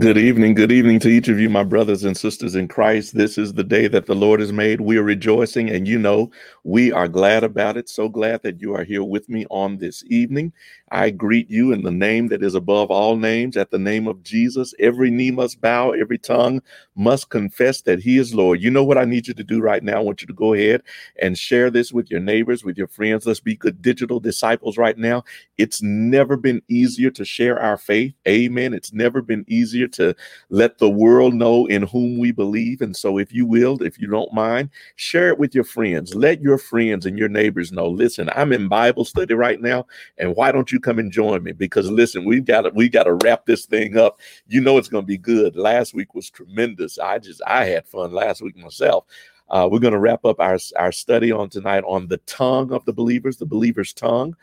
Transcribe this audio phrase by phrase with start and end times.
[0.00, 0.54] Good evening.
[0.54, 3.16] Good evening to each of you, my brothers and sisters in Christ.
[3.16, 4.80] This is the day that the Lord has made.
[4.80, 6.32] We are rejoicing, and you know,
[6.64, 7.88] we are glad about it.
[7.88, 10.52] So glad that you are here with me on this evening.
[10.94, 14.22] I greet you in the name that is above all names, at the name of
[14.22, 14.72] Jesus.
[14.78, 16.62] Every knee must bow, every tongue
[16.94, 18.62] must confess that He is Lord.
[18.62, 19.96] You know what I need you to do right now?
[19.96, 20.82] I want you to go ahead
[21.20, 23.26] and share this with your neighbors, with your friends.
[23.26, 25.24] Let's be good digital disciples right now.
[25.58, 28.14] It's never been easier to share our faith.
[28.28, 28.72] Amen.
[28.72, 30.14] It's never been easier to
[30.50, 32.80] let the world know in whom we believe.
[32.80, 36.14] And so, if you will, if you don't mind, share it with your friends.
[36.14, 39.86] Let your friends and your neighbors know listen, I'm in Bible study right now.
[40.18, 41.52] And why don't you come and join me?
[41.52, 44.20] Because listen, we've got to, we got to wrap this thing up.
[44.46, 45.56] You know, it's going to be good.
[45.56, 46.98] Last week was tremendous.
[46.98, 49.04] I just, I had fun last week myself.
[49.48, 52.84] Uh, we're going to wrap up our, our study on tonight on the tongue of
[52.84, 54.36] the believers, the believer's tongue.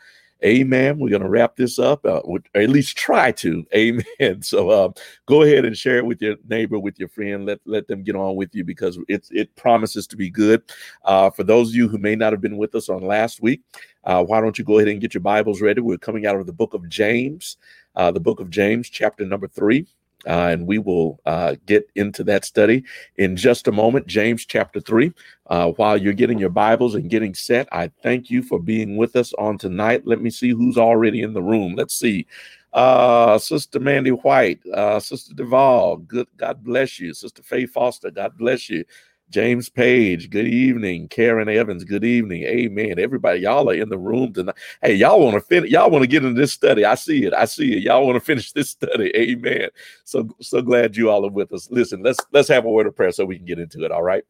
[0.44, 0.98] Amen.
[0.98, 3.64] We're going to wrap this up, uh, or at least try to.
[3.74, 4.42] Amen.
[4.42, 4.90] So uh,
[5.26, 7.46] go ahead and share it with your neighbor, with your friend.
[7.46, 10.62] Let let them get on with you because it it promises to be good.
[11.04, 13.62] Uh, for those of you who may not have been with us on last week,
[14.04, 15.80] uh, why don't you go ahead and get your Bibles ready?
[15.80, 17.56] We're coming out of the book of James,
[17.94, 19.86] uh, the book of James, chapter number three.
[20.26, 22.84] Uh, and we will uh, get into that study
[23.16, 24.06] in just a moment.
[24.06, 25.12] James chapter 3.
[25.48, 29.16] Uh, while you're getting your Bibles and getting set, I thank you for being with
[29.16, 30.06] us on tonight.
[30.06, 31.74] Let me see who's already in the room.
[31.74, 32.26] Let's see.
[32.72, 37.12] Uh, Sister Mandy White, uh, Sister Duvall, good, God bless you.
[37.12, 38.84] Sister Faye Foster, God bless you.
[39.32, 41.08] James Page, good evening.
[41.08, 42.42] Karen Evans, good evening.
[42.42, 42.98] Amen.
[42.98, 44.56] Everybody, y'all are in the room tonight.
[44.82, 45.70] Hey, y'all want to finish?
[45.70, 46.84] Y'all want to get into this study?
[46.84, 47.32] I see it.
[47.32, 47.82] I see it.
[47.82, 49.10] Y'all want to finish this study?
[49.16, 49.70] Amen.
[50.04, 51.70] So so glad you all are with us.
[51.70, 53.90] Listen, let's let's have a word of prayer so we can get into it.
[53.90, 54.22] All right.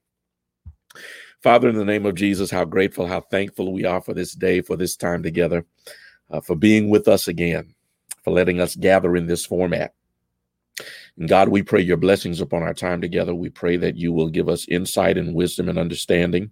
[1.43, 4.61] Father, in the name of Jesus, how grateful, how thankful we are for this day,
[4.61, 5.67] for this time together,
[6.31, 7.75] uh, for being with us again,
[8.23, 9.95] for letting us gather in this format.
[11.19, 13.35] And God, we pray your blessings upon our time together.
[13.35, 16.51] We pray that you will give us insight and wisdom and understanding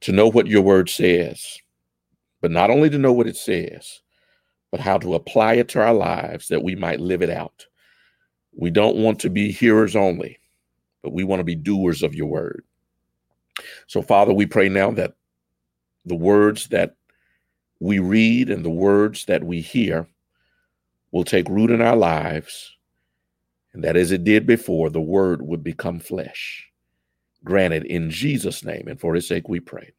[0.00, 1.58] to know what your word says,
[2.40, 4.02] but not only to know what it says,
[4.72, 7.66] but how to apply it to our lives that we might live it out.
[8.54, 10.38] We don't want to be hearers only,
[11.02, 12.64] but we want to be doers of your word.
[13.86, 15.14] So, Father, we pray now that
[16.04, 16.96] the words that
[17.80, 20.08] we read and the words that we hear
[21.12, 22.76] will take root in our lives
[23.74, 26.68] and that as it did before, the word would become flesh.
[27.44, 29.92] Granted, in Jesus' name, and for his sake we pray.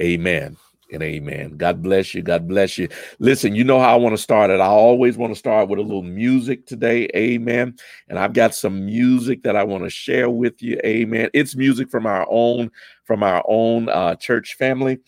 [0.00, 0.56] Amen
[0.92, 1.56] and amen.
[1.56, 2.22] God bless you.
[2.22, 2.88] God bless you.
[3.18, 4.60] Listen, you know how I want to start it.
[4.60, 7.08] I always want to start with a little music today.
[7.14, 7.76] Amen.
[8.08, 10.80] And I've got some music that I want to share with you.
[10.84, 11.28] Amen.
[11.34, 12.70] It's music from our own
[13.04, 14.98] from our own uh, church family.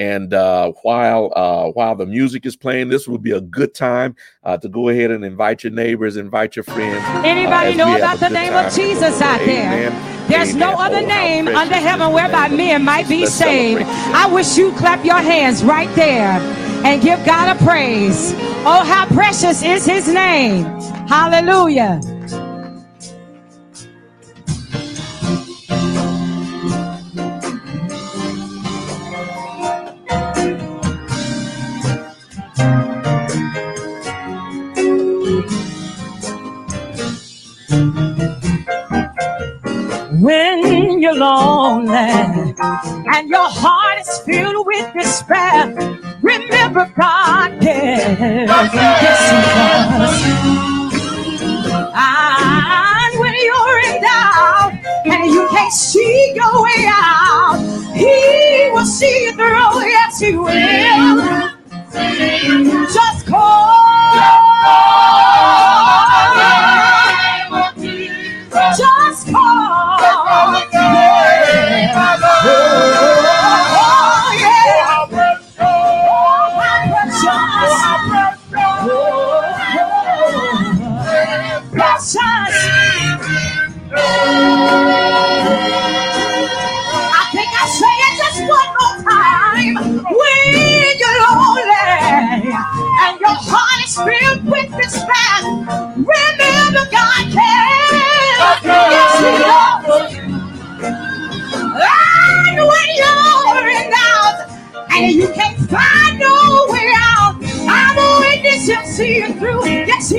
[0.00, 4.16] And uh, while uh, while the music is playing, this would be a good time
[4.44, 7.04] uh, to go ahead and invite your neighbors, invite your friends.
[7.04, 9.90] Uh, Anybody know about the name of Jesus out there?
[10.26, 10.58] There's Amen.
[10.58, 13.82] no other oh, name under heaven whereby men might be Let's saved.
[13.84, 16.40] I wish you clap your hands right there
[16.82, 18.32] and give God a praise.
[18.64, 20.64] Oh, how precious is his name.
[21.08, 22.00] Hallelujah.
[43.12, 45.74] And your heart is filled with despair,
[46.22, 48.48] remember God cares.
[48.48, 49.40] Yes, He
[49.98, 50.22] does.
[51.94, 54.72] And when you're in doubt
[55.06, 57.58] and you can't see your way out,
[57.94, 59.80] He will see you through.
[59.86, 61.50] Yes, He will.
[62.92, 63.09] Just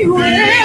[0.03, 0.60] Yes,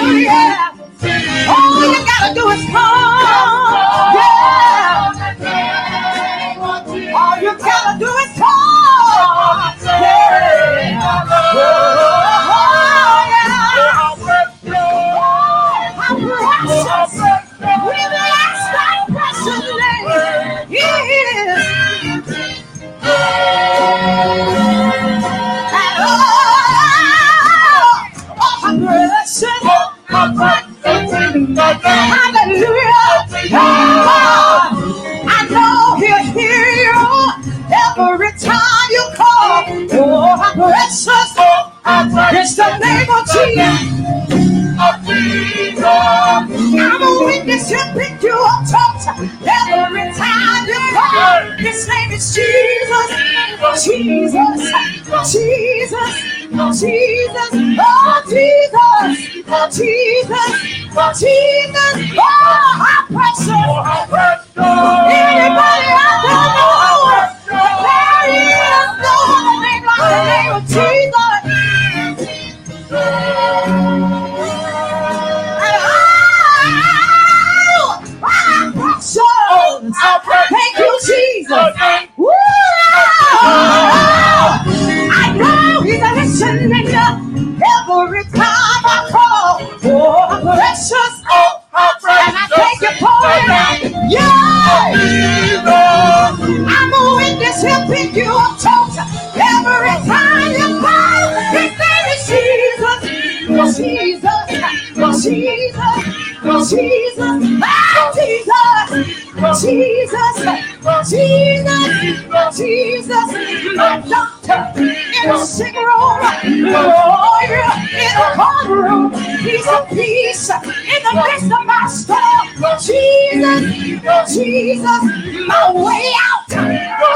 [124.77, 126.45] Jesus, my way out.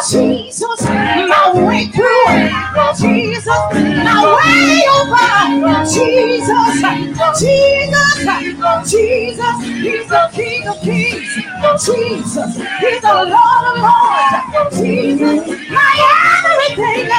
[0.10, 2.26] Jesus, my way through.
[2.98, 5.86] Jesus, my way over.
[5.86, 6.82] Jesus,
[7.40, 8.18] Jesus,
[8.90, 11.42] Jesus, he's the King of Kings.
[11.86, 14.78] Jesus, He's the Lord of Lords.
[14.78, 15.94] Jesus, my
[16.42, 17.10] everything.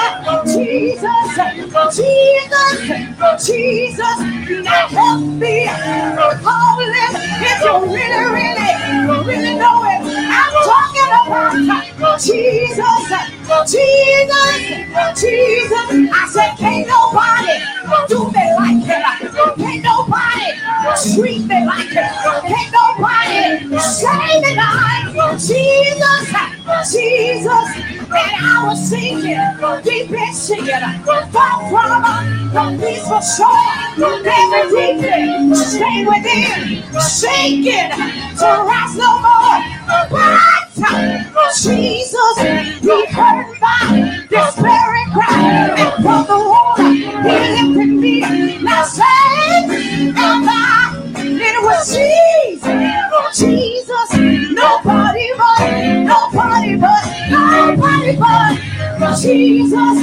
[0.45, 4.19] Jesus, Jesus, Jesus,
[4.65, 5.67] now help me.
[6.43, 7.13] Call him
[7.43, 9.82] if you really, really, really know
[12.21, 12.79] Jesus,
[13.67, 14.53] Jesus,
[15.19, 15.89] Jesus.
[16.13, 17.57] I said, can't nobody
[18.07, 19.03] do me like it.
[19.57, 20.53] Can't nobody
[21.15, 22.11] treat me like it.
[22.45, 26.29] Can't nobody save me like Jesus,
[26.93, 27.69] Jesus.
[28.13, 29.41] And I was singing,
[29.83, 30.69] deep in singing,
[31.33, 32.03] far from
[32.53, 33.73] the peaceful shore,
[34.23, 37.91] never deeply, stay within, sinking
[38.37, 40.62] to rise no more.
[40.83, 48.21] But Jesus, he heard my despairing cry, and from the water, he lifted me.
[48.63, 51.13] Now say, am I?
[51.17, 54.11] It was Jesus, Jesus,
[54.53, 55.61] nobody but,
[56.05, 58.73] nobody but, nobody but
[59.21, 60.03] Jesus,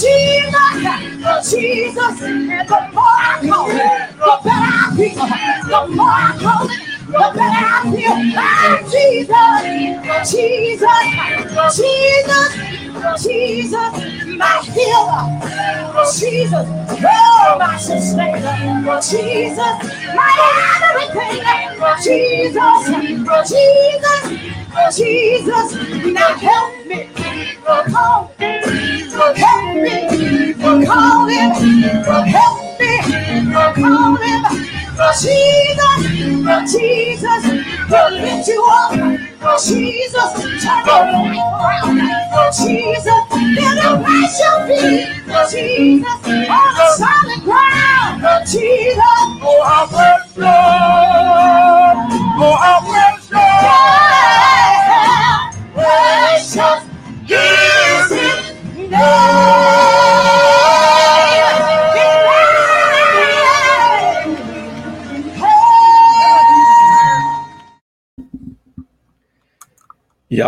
[0.00, 2.22] Jesus, Jesus.
[2.22, 3.76] And the more I call it,
[4.18, 5.26] the better I feel.
[5.68, 8.16] The more I call it, the better I feel.
[8.36, 12.82] Ah, Jesus, Jesus, Jesus.
[13.20, 13.92] Jesus,
[14.36, 15.22] my healer,
[16.12, 16.66] Jesus,
[17.04, 19.76] oh, my sustainer, Jesus,
[20.14, 20.30] my
[20.82, 21.42] everything,
[22.02, 22.82] Jesus,
[23.50, 24.24] Jesus,
[24.96, 25.68] Jesus,
[26.12, 27.08] now help me,
[27.66, 27.82] oh,
[29.36, 30.54] help me,
[30.86, 31.50] call him,
[32.26, 32.92] help me,
[33.74, 34.71] call him,
[35.20, 36.00] Jesus,
[36.72, 37.44] Jesus,
[37.90, 38.92] will lift you up.
[39.60, 40.32] Jesus,
[40.62, 42.52] turn life around.
[42.52, 45.08] Jesus, build a place your feet.
[45.50, 48.46] Jesus, on the solid ground.
[48.48, 49.02] Jesus,
[49.44, 50.36] Oh, how precious!
[52.38, 54.01] Oh, how precious!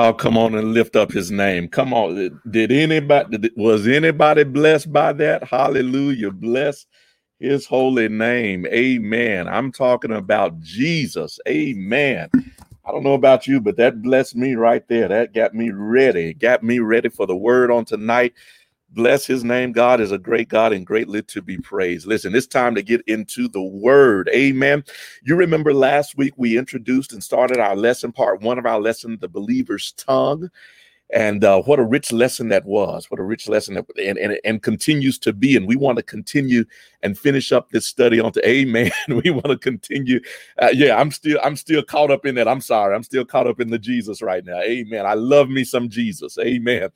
[0.04, 1.66] Y'all come on and lift up his name.
[1.66, 2.38] Come on.
[2.50, 5.44] Did anybody was anybody blessed by that?
[5.44, 6.30] Hallelujah.
[6.30, 6.84] Bless
[7.40, 8.66] his holy name.
[8.66, 9.48] Amen.
[9.48, 11.38] I'm talking about Jesus.
[11.48, 12.28] Amen.
[12.84, 15.08] I don't know about you, but that blessed me right there.
[15.08, 16.34] That got me ready.
[16.34, 18.34] Got me ready for the word on tonight.
[18.94, 19.72] Bless his name.
[19.72, 22.06] God is a great God and greatly to be praised.
[22.06, 24.30] Listen, it's time to get into the word.
[24.32, 24.84] Amen.
[25.24, 29.18] You remember last week we introduced and started our lesson, part one of our lesson,
[29.20, 30.48] the believer's tongue.
[31.12, 33.10] And uh, what a rich lesson that was.
[33.10, 35.56] What a rich lesson that, and, and, and continues to be.
[35.56, 36.64] And we want to continue
[37.02, 38.90] and finish up this study on to Amen.
[39.08, 40.20] we want to continue.
[40.60, 42.48] Uh, yeah, I'm still I'm still caught up in that.
[42.48, 42.96] I'm sorry.
[42.96, 44.60] I'm still caught up in the Jesus right now.
[44.60, 45.04] Amen.
[45.04, 46.38] I love me some Jesus.
[46.38, 46.88] Amen.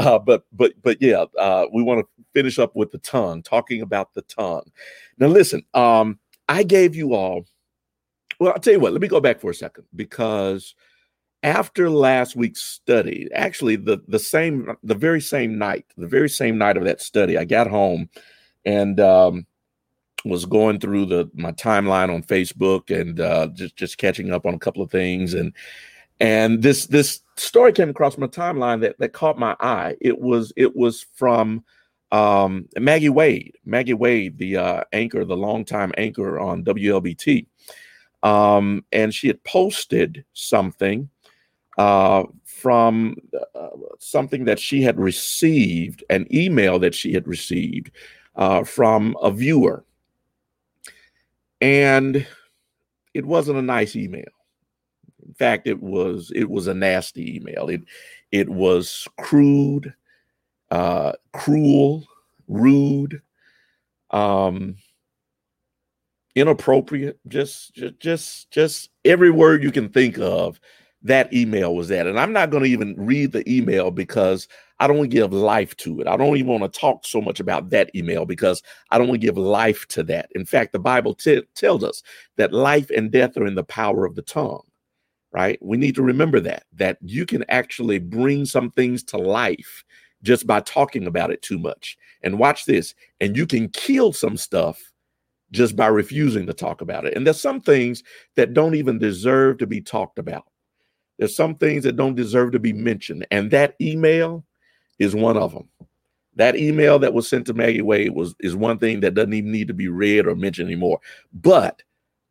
[0.00, 3.82] Uh, but but but yeah, uh, we want to finish up with the tongue, talking
[3.82, 4.64] about the tongue.
[5.18, 7.44] Now listen, um, I gave you all.
[8.38, 8.92] Well, I'll tell you what.
[8.92, 10.74] Let me go back for a second because
[11.42, 16.56] after last week's study, actually the the same the very same night, the very same
[16.56, 18.08] night of that study, I got home
[18.64, 19.46] and um,
[20.24, 24.54] was going through the my timeline on Facebook and uh, just just catching up on
[24.54, 25.52] a couple of things and
[26.20, 29.96] and this this story came across my timeline that that caught my eye.
[30.00, 31.64] It was it was from
[32.12, 37.46] um, Maggie Wade, Maggie Wade, the uh, anchor, the longtime anchor on WLBT,
[38.22, 41.08] um, and she had posted something
[41.78, 43.16] uh, from
[43.54, 47.90] uh, something that she had received, an email that she had received
[48.36, 49.84] uh, from a viewer
[51.60, 52.26] and
[53.14, 54.24] it wasn't a nice email.
[55.30, 57.68] In fact, it was it was a nasty email.
[57.68, 57.82] It
[58.32, 59.94] it was crude,
[60.72, 62.04] uh, cruel,
[62.48, 63.22] rude,
[64.10, 64.74] um,
[66.34, 67.20] inappropriate.
[67.28, 70.58] Just just just every word you can think of
[71.02, 72.08] that email was that.
[72.08, 74.48] And I'm not going to even read the email because
[74.80, 76.08] I don't want to give life to it.
[76.08, 79.20] I don't even want to talk so much about that email because I don't want
[79.20, 80.28] to give life to that.
[80.34, 82.02] In fact, the Bible t- tells us
[82.36, 84.62] that life and death are in the power of the tongue,
[85.32, 85.58] right?
[85.62, 89.84] We need to remember that, that you can actually bring some things to life
[90.22, 91.96] just by talking about it too much.
[92.22, 94.80] And watch this, and you can kill some stuff
[95.52, 97.16] just by refusing to talk about it.
[97.16, 98.02] And there's some things
[98.36, 100.44] that don't even deserve to be talked about.
[101.18, 103.26] There's some things that don't deserve to be mentioned.
[103.30, 104.44] And that email
[104.98, 105.68] is one of them.
[106.36, 109.50] That email that was sent to Maggie Wade was is one thing that doesn't even
[109.50, 111.00] need to be read or mentioned anymore.
[111.32, 111.82] But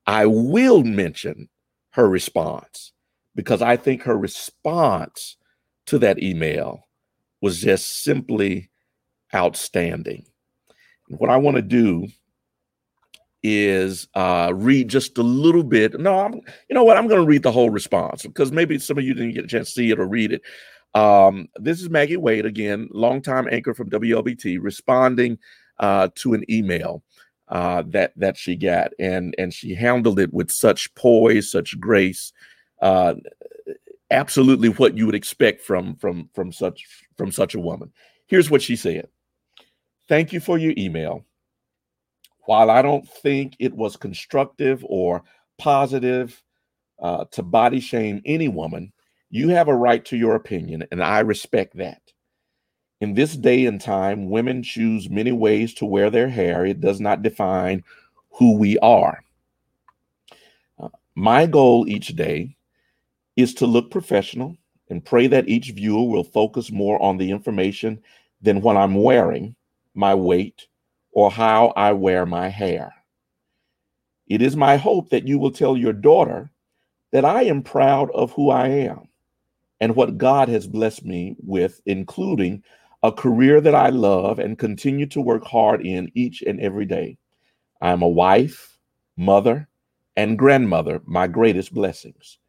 [0.07, 1.49] I will mention
[1.91, 2.91] her response
[3.35, 5.37] because I think her response
[5.87, 6.87] to that email
[7.41, 8.69] was just simply
[9.33, 10.25] outstanding.
[11.07, 12.07] What I want to do
[13.41, 15.99] is uh, read just a little bit.
[15.99, 16.97] No, I'm, you know what?
[16.97, 19.47] I'm going to read the whole response because maybe some of you didn't get a
[19.47, 20.41] chance to see it or read it.
[20.93, 25.37] Um, this is Maggie Wade again, longtime anchor from WLBT, responding
[25.79, 27.03] uh, to an email
[27.49, 32.31] uh, that that she got, and and she handled it with such poise, such grace,
[32.81, 33.15] uh,
[34.11, 36.85] absolutely what you would expect from from from such
[37.17, 37.91] from such a woman.
[38.27, 39.07] Here's what she said:
[40.07, 41.25] "Thank you for your email."
[42.45, 45.23] While I don't think it was constructive or
[45.59, 46.41] positive
[46.99, 48.91] uh, to body shame any woman,
[49.29, 52.01] you have a right to your opinion, and I respect that.
[53.01, 56.65] In this day and time, women choose many ways to wear their hair.
[56.65, 57.83] It does not define
[58.31, 59.23] who we are.
[60.77, 62.57] Uh, my goal each day
[63.37, 64.57] is to look professional
[64.89, 68.01] and pray that each viewer will focus more on the information
[68.41, 69.55] than what I'm wearing,
[69.93, 70.67] my weight,
[71.11, 72.93] or how I wear my hair.
[74.27, 76.51] It is my hope that you will tell your daughter
[77.11, 79.07] that I am proud of who I am
[79.79, 82.63] and what God has blessed me with, including
[83.03, 87.17] a career that I love and continue to work hard in each and every day.
[87.81, 88.77] I am a wife,
[89.17, 89.69] mother,
[90.17, 92.39] and grandmother, my greatest blessings.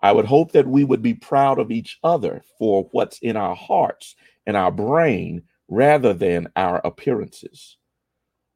[0.00, 3.54] I would hope that we would be proud of each other for what's in our
[3.54, 4.14] hearts
[4.46, 7.76] and our brain rather than our appearances.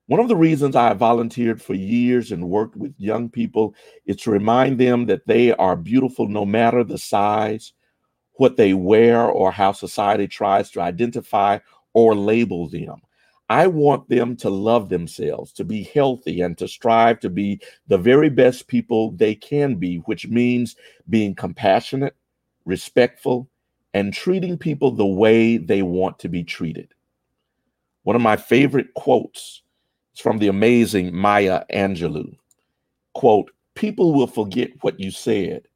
[0.06, 3.74] One of the reasons I volunteered for years and worked with young people
[4.06, 7.72] is to remind them that they are beautiful no matter the size,
[8.34, 11.58] what they wear, or how society tries to identify
[11.92, 12.96] or label them.
[13.50, 17.98] I want them to love themselves, to be healthy, and to strive to be the
[17.98, 20.76] very best people they can be, which means
[21.10, 22.16] being compassionate,
[22.64, 23.48] respectful,
[23.92, 26.94] and treating people the way they want to be treated.
[28.02, 29.62] One of my favorite quotes
[30.14, 32.36] is from the amazing Maya Angelou.
[33.12, 35.68] Quote, people will forget what you said.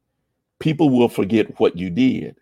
[0.59, 2.38] People will forget what you did,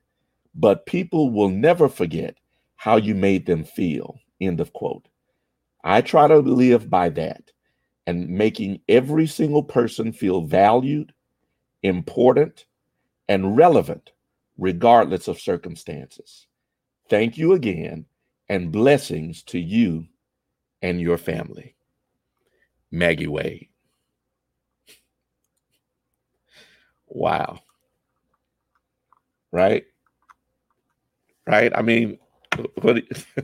[0.58, 2.36] but people will never forget
[2.76, 4.20] how you made them feel.
[4.42, 5.08] End of quote.
[5.84, 7.52] I try to live by that
[8.08, 11.14] and making every single person feel valued,
[11.84, 12.66] important,
[13.30, 14.12] and relevant,
[14.58, 16.48] regardless of circumstances.
[17.10, 18.06] Thank you again,
[18.50, 20.08] and blessings to you
[20.82, 21.76] and your family.
[22.92, 23.70] Maggie Wade.
[27.08, 27.60] Wow.
[29.52, 29.86] Right?
[31.48, 31.72] Right?
[31.75, 32.18] I mean,
[32.82, 32.98] what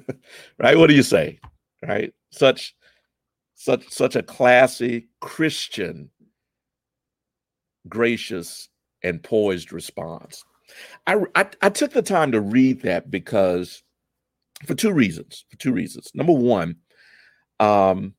[0.60, 0.77] right?
[0.77, 1.39] What do you say?
[1.81, 2.13] Right?
[2.31, 2.75] Such
[3.55, 6.10] such such a classy Christian
[7.88, 8.69] gracious
[9.03, 10.43] and poised response.
[11.05, 13.83] I, I, I took the time to read that because
[14.65, 15.45] for two reasons.
[15.50, 16.12] For two reasons.
[16.13, 16.77] Number one,
[17.60, 18.13] um,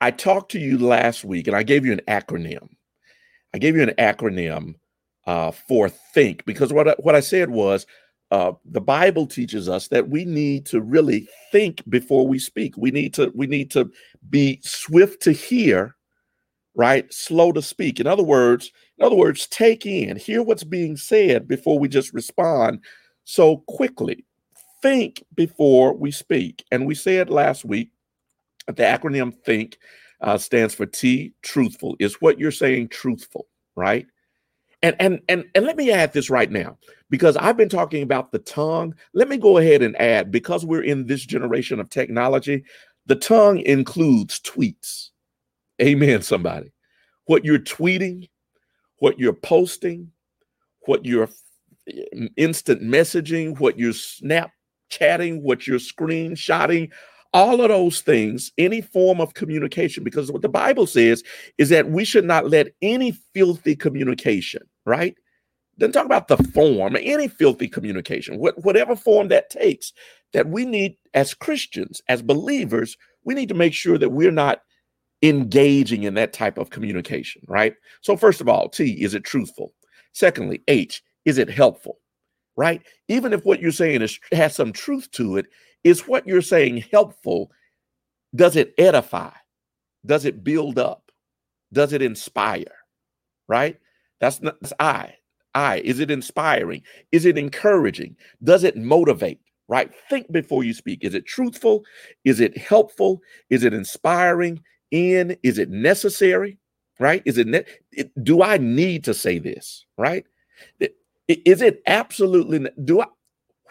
[0.00, 2.68] I talked to you last week and I gave you an acronym.
[3.52, 4.74] I gave you an acronym
[5.26, 7.86] uh, for think because what I, what I said was
[8.30, 12.76] uh, the Bible teaches us that we need to really think before we speak.
[12.76, 13.90] We need to we need to
[14.28, 15.96] be swift to hear,
[16.74, 17.12] right?
[17.12, 18.00] Slow to speak.
[18.00, 22.12] In other words, in other words, take in, hear what's being said before we just
[22.12, 22.80] respond
[23.24, 24.24] so quickly.
[24.82, 26.64] Think before we speak.
[26.70, 27.90] And we said last week
[28.66, 29.78] the acronym THINK
[30.20, 31.96] uh, stands for T, truthful.
[31.98, 34.06] Is what you're saying truthful, right?
[34.84, 36.76] And, and and and let me add this right now
[37.08, 38.94] because I've been talking about the tongue.
[39.14, 42.64] Let me go ahead and add because we're in this generation of technology,
[43.06, 45.08] the tongue includes tweets.
[45.80, 46.70] Amen somebody.
[47.24, 48.28] What you're tweeting,
[48.98, 50.10] what you're posting,
[50.80, 51.30] what you're
[51.88, 54.50] eh, instant messaging, what you're snap
[54.90, 56.92] chatting, what you're screenshotting,
[57.32, 61.22] all of those things, any form of communication, because what the Bible says
[61.58, 65.14] is that we should not let any filthy communication, right?
[65.76, 69.92] Then talk about the form, any filthy communication, whatever form that takes,
[70.32, 74.60] that we need as Christians, as believers, we need to make sure that we're not
[75.22, 77.74] engaging in that type of communication, right?
[78.02, 79.72] So, first of all, T, is it truthful?
[80.12, 81.98] Secondly, H, is it helpful?
[82.56, 82.82] Right?
[83.08, 85.46] Even if what you're saying is has some truth to it,
[85.82, 87.50] is what you're saying helpful?
[88.34, 89.32] Does it edify?
[90.06, 91.10] Does it build up?
[91.72, 92.76] Does it inspire?
[93.48, 93.78] Right?
[94.24, 95.12] That's not that's I.
[95.54, 95.80] I.
[95.80, 96.82] Is it inspiring?
[97.12, 98.16] Is it encouraging?
[98.42, 99.38] Does it motivate?
[99.68, 99.90] Right?
[100.08, 101.04] Think before you speak.
[101.04, 101.84] Is it truthful?
[102.24, 103.20] Is it helpful?
[103.50, 104.62] Is it inspiring?
[104.90, 105.36] In?
[105.42, 106.58] Is it necessary?
[106.98, 107.22] Right?
[107.26, 109.84] Is it, ne- it do I need to say this?
[109.98, 110.24] Right?
[111.28, 113.06] Is it absolutely do I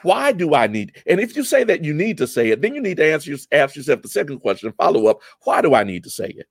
[0.04, 0.98] why do I need?
[1.08, 3.34] And if you say that you need to say it, then you need to answer
[3.52, 5.20] ask yourself the second question, follow up.
[5.46, 6.48] Why do I need to say it?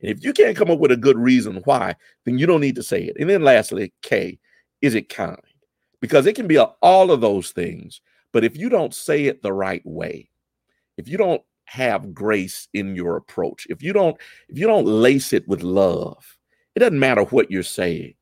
[0.00, 2.76] And if you can't come up with a good reason why, then you don't need
[2.76, 3.16] to say it.
[3.18, 4.38] And then lastly, K,
[4.80, 5.36] is it kind?
[6.00, 8.00] Because it can be all of those things.
[8.32, 10.30] But if you don't say it the right way,
[10.96, 14.16] if you don't have grace in your approach, if you don't,
[14.48, 16.38] if you don't lace it with love,
[16.74, 18.14] it doesn't matter what you're saying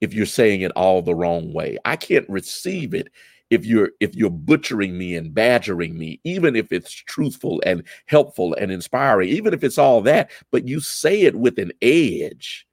[0.00, 1.76] if you're saying it all the wrong way.
[1.84, 3.08] I can't receive it
[3.50, 8.54] if you're if you're butchering me and badgering me even if it's truthful and helpful
[8.54, 12.66] and inspiring even if it's all that but you say it with an edge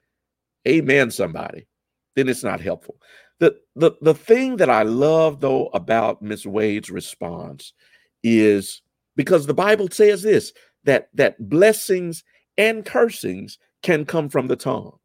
[0.66, 1.66] amen somebody
[2.16, 2.96] then it's not helpful.
[3.38, 7.72] The the the thing that i love though about miss wade's response
[8.24, 8.82] is
[9.14, 12.24] because the bible says this that that blessings
[12.56, 14.98] and cursings can come from the tongue.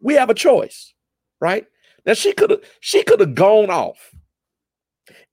[0.00, 0.94] We have a choice
[1.40, 1.66] right?
[2.06, 4.14] Now she could have she could have gone off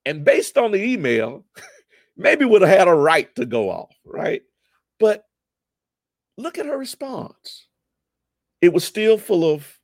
[0.06, 1.44] and based on the email,
[2.16, 4.42] maybe would have had a right to go off, right?
[4.98, 5.24] But
[6.36, 7.66] look at her response.
[8.60, 9.78] It was still full of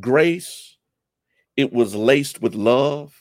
[0.00, 0.76] grace.
[1.56, 3.14] It was laced with love.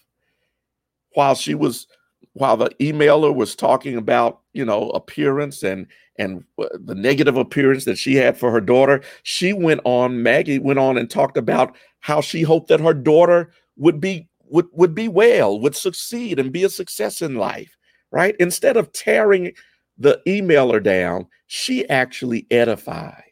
[1.14, 1.88] While she was,
[2.34, 7.86] while the emailer was talking about, you know, appearance and and uh, the negative appearance
[7.86, 10.22] that she had for her daughter, she went on.
[10.24, 14.68] Maggie went on and talked about how she hoped that her daughter would be would
[14.74, 17.76] would be well, would succeed and be a success in life,
[18.12, 18.36] right?
[18.40, 19.54] Instead of tearing
[19.98, 23.24] the emailer down, she actually edified.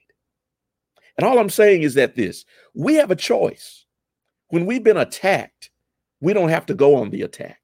[1.18, 3.86] And all I'm saying is that this, we have a choice.
[4.50, 5.70] When we've been attacked,
[6.22, 7.60] we don't have to go on the attack.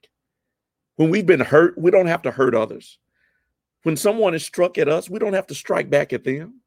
[0.98, 3.00] When we've been hurt, we don't have to hurt others.
[3.84, 6.62] When someone is struck at us, we don't have to strike back at them.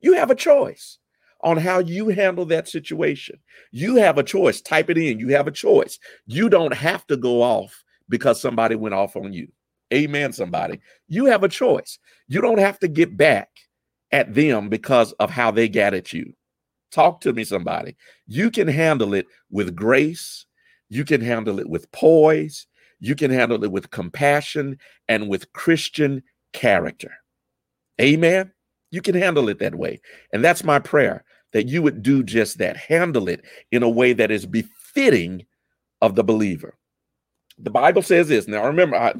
[0.00, 0.98] You have a choice
[1.42, 3.38] on how you handle that situation.
[3.70, 4.60] You have a choice.
[4.60, 5.18] Type it in.
[5.18, 5.98] You have a choice.
[6.26, 9.48] You don't have to go off because somebody went off on you.
[9.92, 10.80] Amen, somebody.
[11.06, 11.98] You have a choice.
[12.26, 13.48] You don't have to get back
[14.12, 16.32] at them because of how they got at you.
[16.90, 17.96] Talk to me, somebody.
[18.26, 20.46] You can handle it with grace.
[20.88, 22.66] You can handle it with poise.
[23.00, 26.22] You can handle it with compassion and with Christian
[26.52, 27.12] character.
[28.00, 28.52] Amen.
[28.90, 30.00] You can handle it that way.
[30.32, 34.12] And that's my prayer that you would do just that, handle it in a way
[34.12, 35.46] that is befitting
[36.00, 36.76] of the believer.
[37.60, 38.46] The Bible says this.
[38.46, 39.12] Now, remember, I,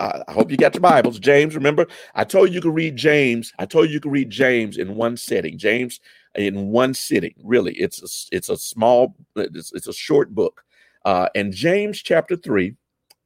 [0.00, 1.18] I, hope you got your Bibles.
[1.18, 3.52] James, remember, I told you you could read James.
[3.58, 5.58] I told you you could read James in one setting.
[5.58, 5.98] James
[6.36, 7.34] in one sitting.
[7.42, 10.62] Really, it's a, it's a small, it's, it's a short book.
[11.04, 12.76] Uh, and James chapter 3,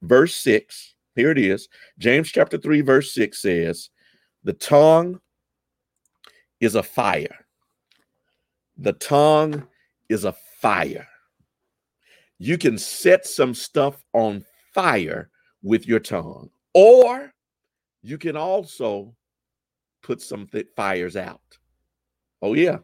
[0.00, 1.68] verse 6, here it is.
[1.98, 3.90] James chapter 3, verse 6 says,
[4.44, 5.20] The tongue
[6.60, 7.46] is a fire.
[8.78, 9.66] The tongue
[10.08, 11.08] is a fire.
[12.38, 15.30] You can set some stuff on fire
[15.62, 17.32] with your tongue, or
[18.02, 19.14] you can also
[20.02, 21.40] put some th- fires out.
[22.42, 22.78] Oh, yeah.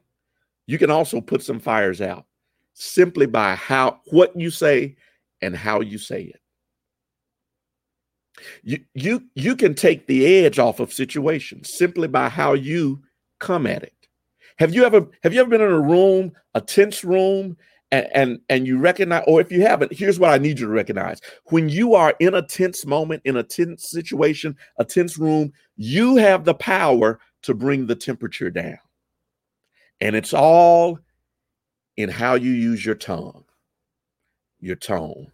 [0.67, 2.27] You can also put some fires out
[2.75, 4.97] simply by how what you say
[5.43, 6.41] and how you say it.
[8.63, 13.03] You you you can take the edge off of situations simply by how you
[13.43, 13.93] come at it.
[14.59, 17.57] Have you ever have you ever been in a room, a tense room,
[17.91, 20.73] and and, and you recognize, or if you haven't, here's what I need you to
[20.73, 21.21] recognize.
[21.47, 26.17] When you are in a tense moment, in a tense situation, a tense room, you
[26.17, 28.79] have the power to bring the temperature down.
[30.01, 30.99] And it's all
[31.97, 33.45] in how you use your tongue,
[34.61, 35.33] your tone.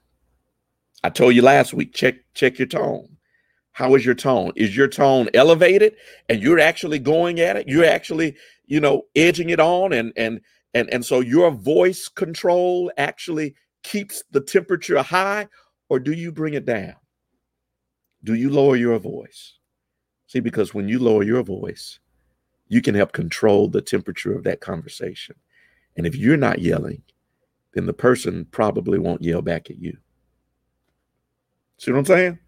[1.04, 3.17] I told you last week, check check your tone.
[3.78, 4.50] How is your tone?
[4.56, 5.94] Is your tone elevated
[6.28, 7.68] and you're actually going at it?
[7.68, 8.34] You're actually,
[8.66, 10.40] you know, edging it on and and
[10.74, 15.46] and and so your voice control actually keeps the temperature high
[15.88, 16.96] or do you bring it down?
[18.24, 19.54] Do you lower your voice?
[20.26, 22.00] See, because when you lower your voice,
[22.66, 25.36] you can help control the temperature of that conversation.
[25.96, 27.04] And if you're not yelling,
[27.74, 29.96] then the person probably won't yell back at you.
[31.76, 32.40] See what I'm saying?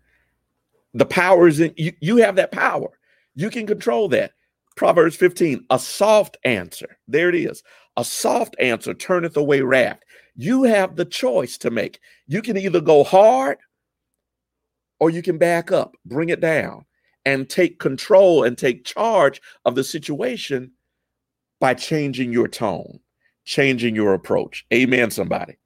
[0.95, 2.91] The power is in you, you have that power.
[3.35, 4.33] You can control that.
[4.77, 6.99] Proverbs 15, a soft answer.
[7.07, 7.63] There it is.
[7.97, 10.01] A soft answer turneth away wrath.
[10.37, 12.01] You have the choice to make.
[12.27, 13.59] You can either go hard
[14.99, 16.85] or you can back up, bring it down,
[17.25, 20.73] and take control and take charge of the situation
[21.61, 23.01] by changing your tone,
[23.45, 24.65] changing your approach.
[24.73, 25.59] Amen, somebody.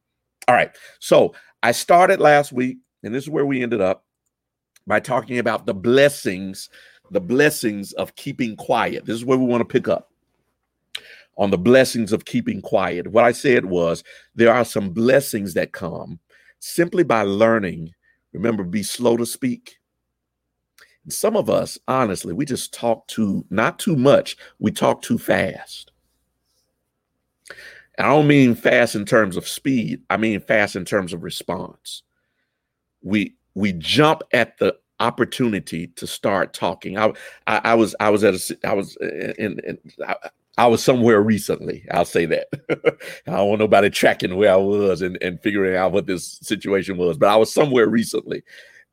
[0.49, 0.73] All right.
[0.99, 4.04] So I started last week and this is where we ended up
[4.87, 6.69] by talking about the blessings,
[7.11, 9.05] the blessings of keeping quiet.
[9.05, 10.11] This is where we want to pick up
[11.37, 13.09] on the blessings of keeping quiet.
[13.09, 16.21] What I said was there are some blessings that come
[16.61, 17.93] simply by learning.
[18.33, 19.79] Remember, be slow to speak.
[21.05, 25.19] And some of us, honestly, we just talk too, not too much, we talk too
[25.19, 25.91] fast.
[27.99, 32.03] I don't mean fast in terms of speed, I mean fast in terms of response
[33.05, 36.99] we we jump at the opportunity to start talking.
[36.99, 37.13] I
[37.47, 40.17] I, I was I was at a I was in, in I,
[40.57, 41.85] I, was somewhere recently.
[41.91, 42.47] I'll say that.
[43.27, 46.97] I don't want nobody tracking where I was and, and figuring out what this situation
[46.97, 48.43] was, but I was somewhere recently,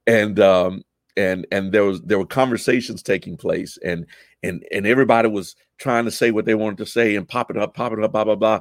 [0.07, 0.83] and um
[1.17, 4.05] and and there was there were conversations taking place, and
[4.43, 7.73] and and everybody was trying to say what they wanted to say and popping up,
[7.73, 8.59] popping up, blah blah blah.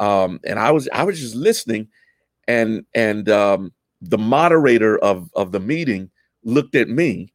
[0.00, 1.88] Um, and I was I was just listening,
[2.46, 6.10] and and um the moderator of of the meeting
[6.44, 7.32] looked at me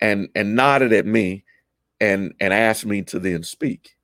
[0.00, 1.44] and and nodded at me
[2.00, 3.96] and and asked me to then speak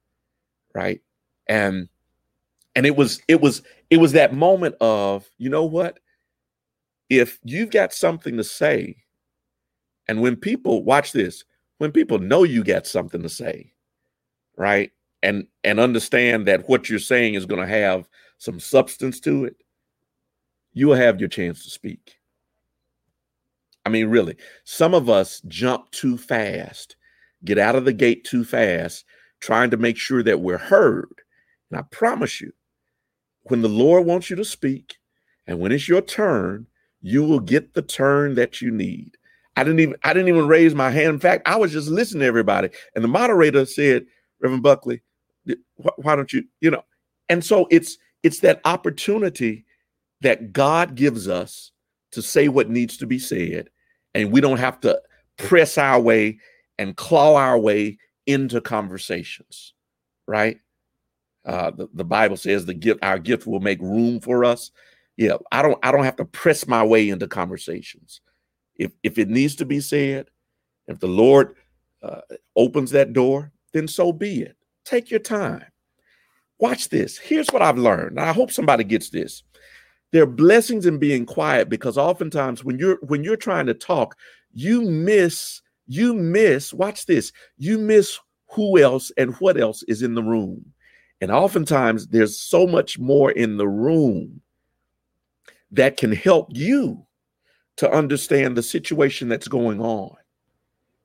[0.74, 1.00] right?
[1.48, 1.88] And
[2.74, 5.98] and it was it was it was that moment of you know what?
[7.08, 8.96] If you've got something to say
[10.08, 11.44] and when people watch this
[11.78, 13.72] when people know you got something to say
[14.56, 14.92] right?
[15.22, 19.56] And and understand that what you're saying is going to have some substance to it
[20.72, 22.16] you will have your chance to speak.
[23.84, 26.96] I mean, really, some of us jump too fast,
[27.44, 29.04] get out of the gate too fast,
[29.40, 31.12] trying to make sure that we're heard.
[31.70, 32.52] And I promise you,
[33.44, 34.96] when the Lord wants you to speak
[35.46, 36.66] and when it's your turn,
[37.00, 39.16] you will get the turn that you need.
[39.56, 41.08] I didn't even I didn't even raise my hand.
[41.08, 42.70] In fact, I was just listening to everybody.
[42.94, 44.06] And the moderator said,
[44.40, 45.02] Reverend Buckley,
[45.96, 46.84] why don't you, you know?
[47.28, 49.64] And so it's it's that opportunity
[50.22, 51.72] that God gives us
[52.12, 53.68] to say what needs to be said,
[54.14, 55.00] and we don't have to
[55.36, 56.38] press our way
[56.78, 59.74] and claw our way into conversations,
[60.26, 60.58] right?
[61.44, 64.70] Uh, the, the Bible says the gift, our gift will make room for us.
[65.16, 68.20] Yeah, I don't, I don't have to press my way into conversations.
[68.76, 70.28] If if it needs to be said,
[70.86, 71.56] if the Lord
[72.02, 72.22] uh,
[72.56, 74.56] opens that door, then so be it.
[74.84, 75.64] Take your time.
[76.58, 77.18] Watch this.
[77.18, 78.18] Here's what I've learned.
[78.18, 79.42] I hope somebody gets this
[80.12, 84.16] there are blessings in being quiet because oftentimes when you're when you're trying to talk
[84.52, 88.18] you miss you miss watch this you miss
[88.52, 90.64] who else and what else is in the room.
[91.20, 94.40] And oftentimes there's so much more in the room
[95.70, 97.06] that can help you
[97.76, 100.14] to understand the situation that's going on.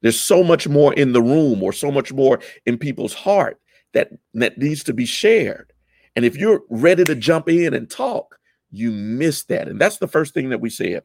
[0.02, 3.60] There's so much more in the room or so much more in people's heart
[3.94, 5.72] that that needs to be shared.
[6.16, 8.37] And if you're ready to jump in and talk
[8.72, 9.68] you miss that.
[9.68, 11.04] And that's the first thing that we said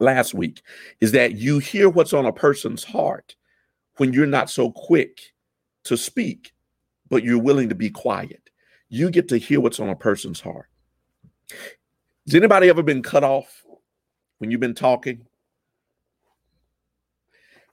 [0.00, 0.62] last week
[1.00, 3.36] is that you hear what's on a person's heart
[3.96, 5.20] when you're not so quick
[5.84, 6.52] to speak,
[7.08, 8.50] but you're willing to be quiet.
[8.88, 10.68] You get to hear what's on a person's heart.
[12.26, 13.64] Has anybody ever been cut off
[14.38, 15.26] when you've been talking?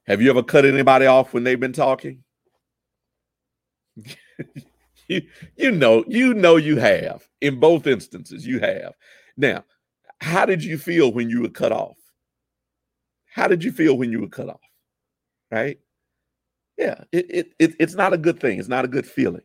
[0.08, 2.24] Have you ever cut anybody off when they've been talking?
[5.08, 5.22] you,
[5.56, 7.28] you know, you know you have.
[7.42, 8.94] In both instances, you have.
[9.38, 9.64] Now,
[10.22, 11.98] how did you feel when you were cut off?
[13.32, 14.60] how did you feel when you were cut off?
[15.50, 15.80] Right?
[16.78, 18.60] Yeah, it, it, it it's not a good thing.
[18.60, 19.44] It's not a good feeling.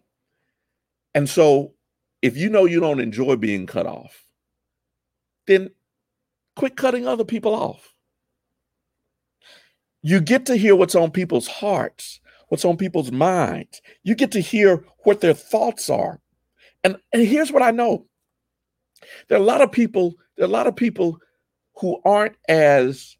[1.14, 1.74] And so
[2.20, 4.24] if you know you don't enjoy being cut off,
[5.46, 5.70] then
[6.56, 7.94] quit cutting other people off.
[10.02, 13.80] You get to hear what's on people's hearts, what's on people's minds.
[14.02, 16.20] You get to hear what their thoughts are.
[16.84, 18.06] And, and here's what I know.
[19.28, 21.18] There are a lot of people, there are a lot of people
[21.74, 23.16] who aren't as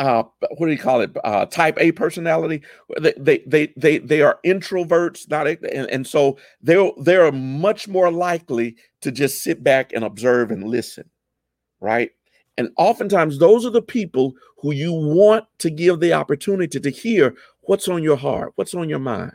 [0.00, 0.22] uh,
[0.56, 1.14] what do you call it?
[1.24, 2.62] Uh, type A personality.
[2.98, 8.10] They, they they they they are introverts, not and, and so they're they're much more
[8.10, 11.04] likely to just sit back and observe and listen,
[11.80, 12.10] right?
[12.56, 17.34] And oftentimes, those are the people who you want to give the opportunity to hear
[17.70, 19.30] what's on your heart, what's on your mind.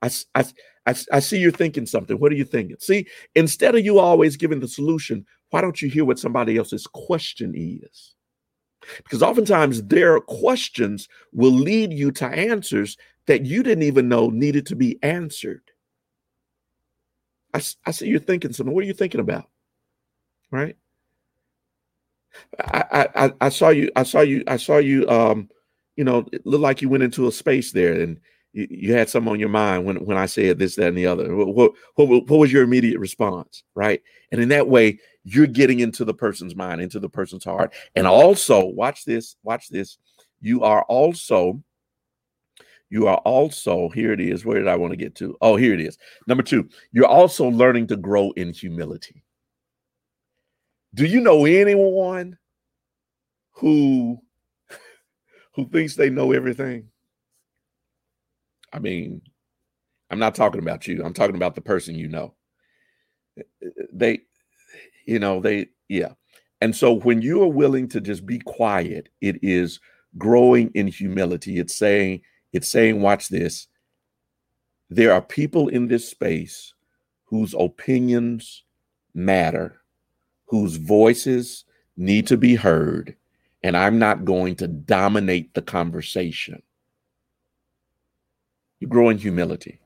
[0.00, 0.46] I, I,
[0.86, 2.18] I, I see you're thinking something.
[2.18, 2.78] What are you thinking?
[2.80, 6.86] See, instead of you always giving the solution, why don't you hear what somebody else's
[6.86, 8.14] question is?
[9.04, 14.64] Because oftentimes their questions will lead you to answers that you didn't even know needed
[14.68, 15.70] to be answered.
[17.52, 18.74] I, I see you're thinking something.
[18.74, 19.50] What are you thinking about?
[20.50, 20.78] Right?
[22.58, 25.50] I, I I saw you I saw you I saw you um
[25.96, 28.20] you know it looked like you went into a space there and
[28.52, 31.06] you, you had some on your mind when when I said this that and the
[31.06, 35.80] other what, what what was your immediate response right and in that way you're getting
[35.80, 37.74] into the person's mind, into the person's heart.
[37.96, 39.98] And also, watch this, watch this.
[40.40, 41.60] You are also,
[42.90, 44.44] you are also, here it is.
[44.44, 45.36] Where did I want to get to?
[45.40, 45.98] Oh, here it is.
[46.28, 49.24] Number two, you're also learning to grow in humility.
[50.94, 52.38] Do you know anyone
[53.50, 54.20] who
[55.56, 56.88] who thinks they know everything?
[58.72, 59.22] I mean,
[60.10, 61.02] I'm not talking about you.
[61.04, 62.34] I'm talking about the person you know.
[63.92, 64.20] They
[65.06, 66.12] you know they yeah
[66.60, 69.80] and so when you are willing to just be quiet it is
[70.18, 72.20] growing in humility it's saying
[72.52, 73.68] it's saying watch this
[74.90, 76.74] there are people in this space
[77.24, 78.64] whose opinions
[79.14, 79.80] matter
[80.46, 81.64] whose voices
[81.96, 83.16] need to be heard
[83.62, 86.62] and i'm not going to dominate the conversation.
[88.80, 89.80] You grow in humility.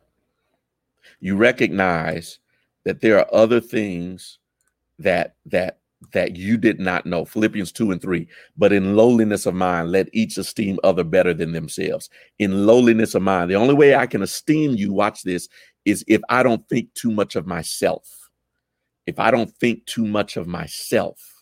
[1.21, 2.39] You recognize
[2.85, 4.39] that there are other things
[4.99, 5.79] that that
[6.13, 7.27] that you did not know.
[7.27, 11.53] Philippians 2 and 3 but in lowliness of mind let each esteem other better than
[11.53, 12.09] themselves.
[12.39, 15.49] In lowliness of mind the only way i can esteem you watch this
[15.85, 18.31] is if i don't think too much of myself.
[19.07, 21.40] If i don't think too much of myself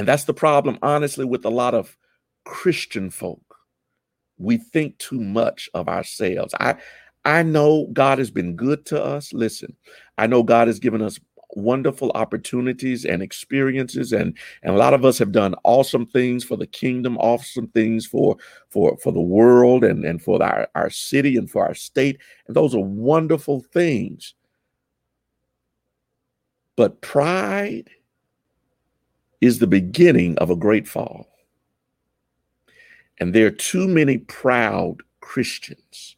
[0.00, 1.94] and that's the problem honestly with a lot of
[2.46, 3.58] christian folk.
[4.38, 6.54] We think too much of ourselves.
[6.58, 6.76] I
[7.26, 9.34] i know god has been good to us.
[9.34, 9.76] Listen
[10.16, 11.20] i know god has given us
[11.54, 16.56] wonderful opportunities and experiences and and a lot of us have done awesome things for
[16.56, 18.38] the kingdom awesome things for
[18.70, 22.18] for for the world and and for our, our city and for our state.
[22.46, 24.32] And those are wonderful things.
[26.74, 27.90] But pride
[29.40, 31.26] is the beginning of a great fall.
[33.18, 36.16] And there are too many proud christians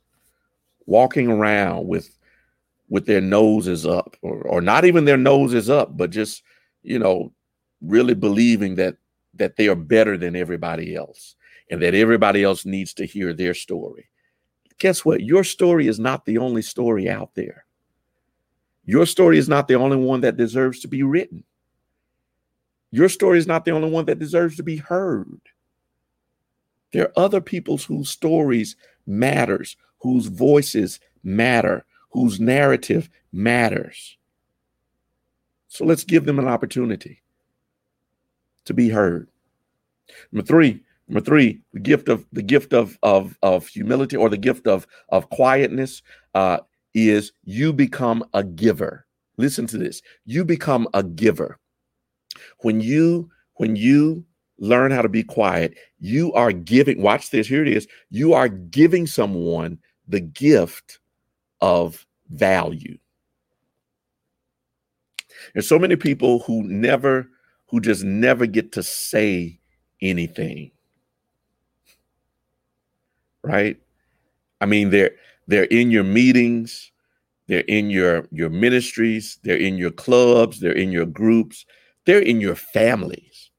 [0.87, 2.17] walking around with
[2.89, 6.43] with their noses up or, or not even their noses up but just
[6.83, 7.33] you know
[7.83, 8.97] really believing that
[9.35, 11.37] that they are better than everybody else
[11.71, 14.09] and that everybody else needs to hear their story.
[14.79, 15.23] Guess what?
[15.23, 17.65] Your story is not the only story out there.
[18.85, 21.45] Your story is not the only one that deserves to be written
[22.93, 25.41] your story is not the only one that deserves to be heard
[26.93, 28.77] there are other people's whose stories
[29.07, 34.19] matters whose voices matter whose narrative matters.
[35.69, 37.23] So let's give them an opportunity
[38.67, 39.29] to be heard.
[40.31, 44.37] Number three, number three, the gift of the gift of of of humility or the
[44.37, 46.03] gift of of quietness
[46.35, 46.59] uh,
[46.93, 49.07] is you become a giver.
[49.39, 51.59] Listen to this: you become a giver
[52.61, 54.25] when you when you
[54.63, 55.77] learn how to be quiet.
[55.99, 57.03] You are giving.
[57.03, 57.47] Watch this.
[57.49, 57.87] Here it is.
[58.11, 61.01] You are giving someone the gift
[61.61, 62.97] of value.
[65.53, 67.29] There's so many people who never,
[67.67, 69.59] who just never get to say
[70.01, 70.71] anything.
[73.43, 73.81] Right?
[74.61, 75.11] I mean, they're
[75.49, 76.93] they're in your meetings,
[77.49, 81.67] they're in your your ministries, they're in your clubs, they're in your groups,
[82.07, 83.51] they're in your families.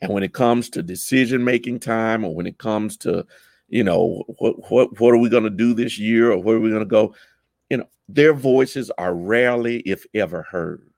[0.00, 3.26] And when it comes to decision making time, or when it comes to
[3.68, 6.60] you know, what what what are we going to do this year or where are
[6.60, 7.14] we going to go?
[7.70, 10.88] You know, their voices are rarely, if ever, heard.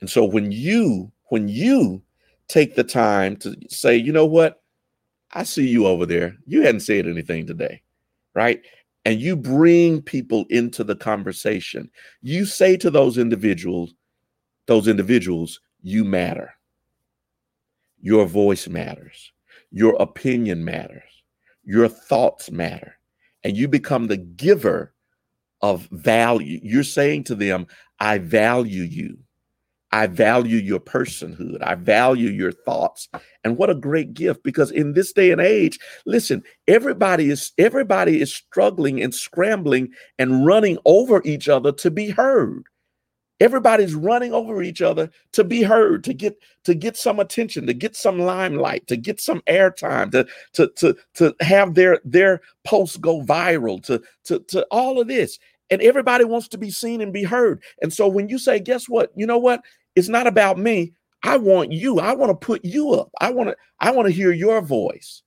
[0.00, 2.02] And so when you when you
[2.48, 4.62] take the time to say, you know what?
[5.32, 6.36] I see you over there.
[6.46, 7.82] You hadn't said anything today,
[8.34, 8.62] right?
[9.04, 11.90] And you bring people into the conversation.
[12.22, 13.92] You say to those individuals,
[14.66, 16.54] those individuals, you matter.
[18.00, 19.32] Your voice matters.
[19.70, 21.02] Your opinion matters.
[21.64, 22.98] Your thoughts matter.
[23.42, 24.94] And you become the giver
[25.60, 26.60] of value.
[26.62, 27.66] You're saying to them,
[28.00, 29.18] I value you.
[29.94, 31.62] I value your personhood.
[31.62, 33.08] I value your thoughts.
[33.44, 38.20] And what a great gift because in this day and age, listen, everybody is everybody
[38.20, 42.64] is struggling and scrambling and running over each other to be heard.
[43.40, 47.74] Everybody's running over each other to be heard, to get to get some attention, to
[47.74, 52.96] get some limelight, to get some airtime, to to to to have their their posts
[52.96, 55.38] go viral, to to to all of this.
[55.70, 57.62] And everybody wants to be seen and be heard.
[57.82, 59.10] And so when you say, guess what?
[59.16, 59.62] You know what?
[59.96, 60.92] It's not about me.
[61.24, 61.98] I want you.
[61.98, 63.10] I want to put you up.
[63.20, 65.22] I want to I want to hear your voice.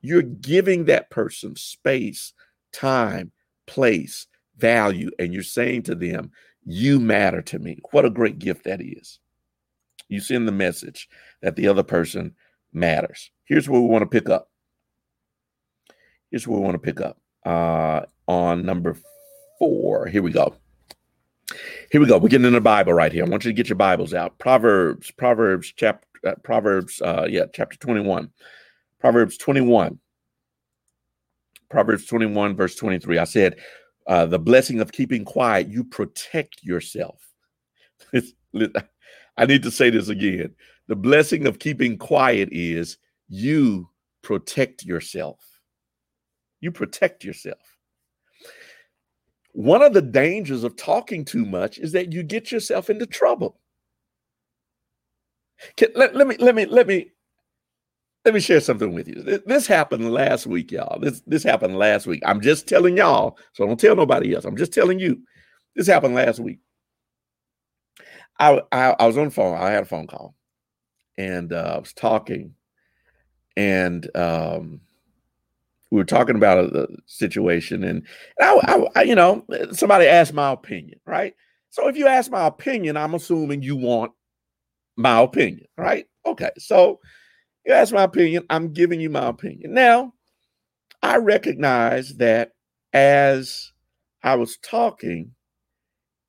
[0.00, 2.32] You're giving that person space,
[2.72, 3.32] time,
[3.66, 6.30] place, value and you're saying to them,
[6.64, 7.78] you matter to me.
[7.90, 9.18] What a great gift that is.
[10.08, 11.08] You send the message
[11.40, 12.34] that the other person
[12.72, 13.30] matters.
[13.44, 14.50] Here's where we want to pick up.
[16.30, 18.96] Here's where we want to pick up uh, on number
[19.58, 20.06] four.
[20.06, 20.54] Here we go.
[21.90, 22.18] Here we go.
[22.18, 23.24] We're getting in the Bible right here.
[23.24, 24.38] I want you to get your Bibles out.
[24.38, 28.30] Proverbs, Proverbs, chapter, uh, Proverbs, uh, yeah, chapter 21.
[28.98, 29.98] Proverbs 21.
[31.68, 33.18] Proverbs 21, verse 23.
[33.18, 33.56] I said,
[34.06, 37.20] uh, the blessing of keeping quiet, you protect yourself.
[39.36, 40.54] I need to say this again.
[40.88, 43.88] The blessing of keeping quiet is you
[44.22, 45.38] protect yourself.
[46.60, 47.58] You protect yourself.
[49.52, 53.58] One of the dangers of talking too much is that you get yourself into trouble.
[55.76, 57.11] Can, let, let me let me let me
[58.24, 59.40] let me share something with you.
[59.46, 61.00] This happened last week, y'all.
[61.00, 62.22] This this happened last week.
[62.24, 64.44] I'm just telling y'all, so don't tell nobody else.
[64.44, 65.20] I'm just telling you.
[65.74, 66.58] This happened last week.
[68.38, 69.56] I I, I was on the phone.
[69.56, 70.34] I had a phone call,
[71.18, 72.54] and uh, I was talking,
[73.56, 74.80] and um,
[75.90, 78.06] we were talking about a, a situation, and,
[78.38, 81.34] and I, I, I, you know, somebody asked my opinion, right?
[81.70, 84.12] So if you ask my opinion, I'm assuming you want
[84.96, 86.06] my opinion, right?
[86.24, 87.00] Okay, so
[87.66, 89.74] you my opinion, I'm giving you my opinion.
[89.74, 90.14] Now,
[91.02, 92.52] I recognize that
[92.92, 93.72] as
[94.22, 95.32] I was talking,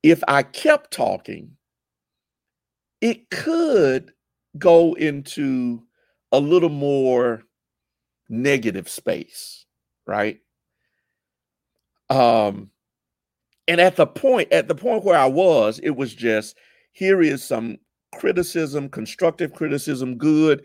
[0.02, 1.52] if I kept talking,
[3.02, 4.12] it could
[4.58, 5.84] go into
[6.32, 7.44] a little more
[8.30, 9.66] negative space,
[10.08, 10.40] right?
[12.10, 12.72] Um,
[13.68, 16.58] and at the point, at the point where I was, it was just
[16.92, 17.78] here is some
[18.16, 20.64] criticism, constructive criticism, good.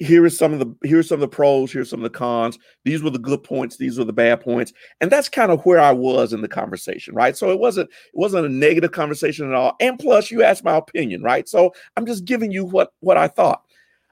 [0.00, 2.58] Here is some of the here's some of the pros, here's some of the cons.
[2.84, 4.72] These were the good points, these were the bad points.
[5.00, 7.36] And that's kind of where I was in the conversation, right?
[7.36, 9.76] So it wasn't it wasn't a negative conversation at all.
[9.80, 11.48] And plus you asked my opinion, right?
[11.48, 13.62] So I'm just giving you what what I thought.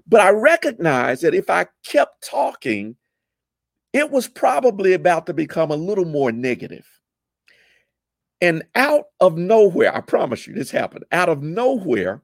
[0.07, 2.97] But I recognized that if I kept talking,
[3.93, 6.87] it was probably about to become a little more negative.
[8.41, 11.05] And out of nowhere, I promise you this happened.
[11.13, 12.23] Out of nowhere,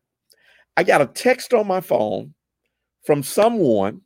[0.77, 2.35] I got a text on my phone
[3.05, 4.03] from someone,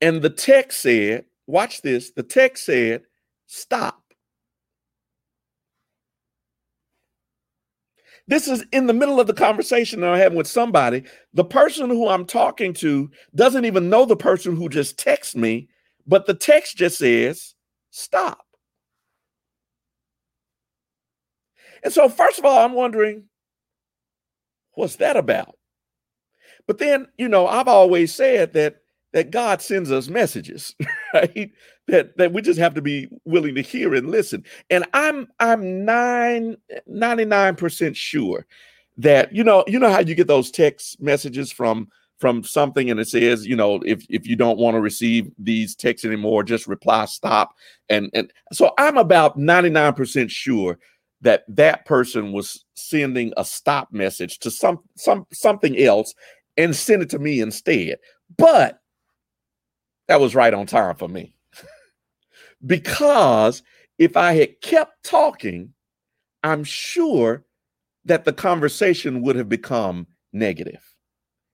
[0.00, 2.10] and the text said, Watch this.
[2.10, 3.02] The text said,
[3.46, 4.02] Stop.
[8.28, 11.04] This is in the middle of the conversation I'm having with somebody.
[11.32, 15.68] The person who I'm talking to doesn't even know the person who just texted me,
[16.06, 17.54] but the text just says,
[17.90, 18.44] stop.
[21.82, 23.24] And so, first of all, I'm wondering,
[24.72, 25.57] what's that about?
[26.68, 28.82] But then, you know, I've always said that
[29.14, 30.76] that God sends us messages,
[31.14, 31.50] right?
[31.88, 34.44] That that we just have to be willing to hear and listen.
[34.70, 36.58] And I'm I'm nine
[36.88, 38.46] 99% sure
[38.98, 41.88] that you know, you know how you get those text messages from
[42.18, 45.74] from something and it says, you know, if if you don't want to receive these
[45.74, 47.54] texts anymore, just reply stop.
[47.88, 50.78] And and so I'm about 99% sure
[51.20, 56.14] that that person was sending a stop message to some some something else
[56.58, 57.98] and send it to me instead.
[58.36, 58.80] But
[60.08, 61.32] that was right on time for me.
[62.66, 63.62] because
[63.98, 65.72] if I had kept talking,
[66.42, 67.44] I'm sure
[68.04, 70.82] that the conversation would have become negative.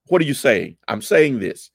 [0.07, 0.77] What are you saying?
[0.89, 1.71] I'm saying this.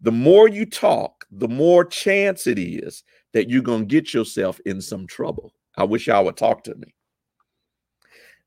[0.00, 3.02] The more you talk, the more chance it is
[3.32, 5.52] that you're going to get yourself in some trouble.
[5.76, 6.94] I wish y'all would talk to me.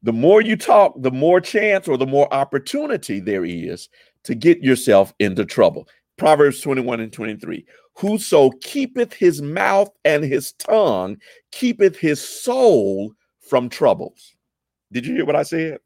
[0.03, 3.87] The more you talk, the more chance or the more opportunity there is
[4.23, 5.87] to get yourself into trouble.
[6.17, 7.65] Proverbs 21 and 23.
[7.95, 11.17] Whoso keepeth his mouth and his tongue
[11.51, 14.35] keepeth his soul from troubles.
[14.91, 15.79] Did you hear what I said?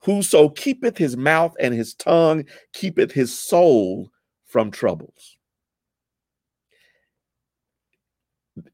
[0.00, 4.10] Whoso keepeth his mouth and his tongue keepeth his soul
[4.46, 5.36] from troubles.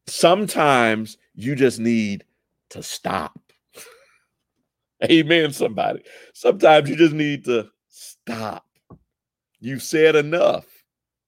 [0.06, 2.24] Sometimes you just need
[2.70, 3.38] to stop.
[5.04, 6.02] Amen, somebody.
[6.34, 8.66] Sometimes you just need to stop.
[9.64, 10.66] You've said enough.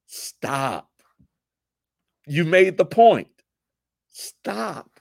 [0.05, 0.91] Stop.
[2.27, 3.29] You made the point.
[4.11, 5.01] Stop.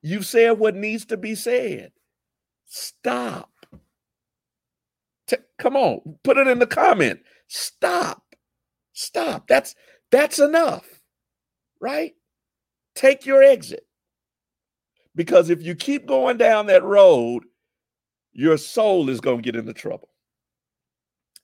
[0.00, 1.92] You've said what needs to be said.
[2.64, 3.50] Stop.
[5.26, 7.20] T- come on, put it in the comment.
[7.48, 8.22] Stop.
[8.94, 9.46] Stop.
[9.46, 9.74] That's
[10.10, 11.02] that's enough.
[11.78, 12.14] Right?
[12.94, 13.84] Take your exit.
[15.14, 17.44] Because if you keep going down that road,
[18.32, 20.08] your soul is going to get into trouble.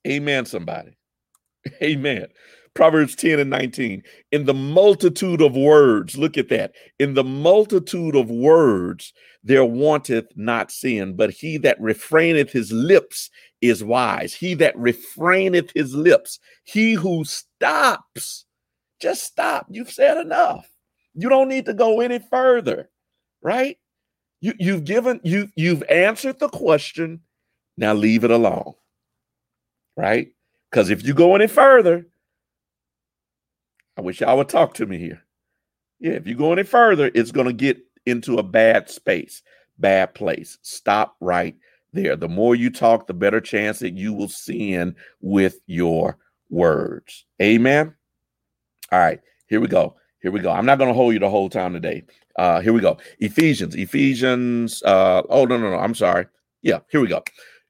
[0.06, 0.96] Amen, somebody.
[1.82, 2.26] Amen.
[2.74, 4.02] Proverbs 10 and 19.
[4.30, 6.72] In the multitude of words, look at that.
[6.98, 13.30] In the multitude of words, there wanteth not sin, but he that refraineth his lips
[13.60, 14.34] is wise.
[14.34, 18.44] He that refraineth his lips, he who stops,
[19.00, 19.66] just stop.
[19.70, 20.70] You've said enough.
[21.14, 22.88] You don't need to go any further,
[23.42, 23.78] right?
[24.40, 27.20] You, you've given, you, you've answered the question.
[27.76, 28.74] Now leave it alone,
[30.00, 30.32] right?
[30.70, 32.06] Because if you go any further,
[33.98, 35.22] I wish y'all would talk to me here.
[35.98, 39.42] Yeah, if you go any further, it's going to get into a bad space,
[39.78, 40.56] bad place.
[40.62, 41.54] Stop right
[41.92, 42.16] there.
[42.16, 46.16] The more you talk, the better chance that you will sin with your
[46.48, 47.26] words.
[47.42, 47.94] Amen.
[48.90, 49.96] All right, here we go.
[50.22, 50.50] Here we go.
[50.50, 52.04] I'm not going to hold you the whole time today.
[52.36, 52.96] Uh, here we go.
[53.18, 54.82] Ephesians, Ephesians.
[54.82, 55.78] Uh, oh no, no, no.
[55.78, 56.26] I'm sorry.
[56.62, 57.22] Yeah, here we go.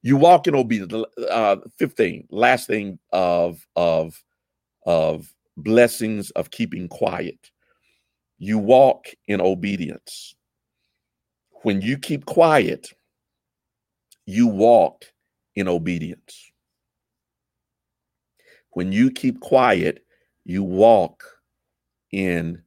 [0.02, 1.04] You walk in obedience.
[1.30, 4.22] Uh, 15, last thing of of
[4.86, 7.50] of blessings of keeping quiet.
[8.38, 10.34] You walk in obedience.
[11.62, 12.88] When you keep quiet,
[14.24, 15.04] you walk
[15.54, 16.50] in obedience.
[18.70, 20.04] When you keep quiet,
[20.44, 21.24] you walk
[22.12, 22.62] in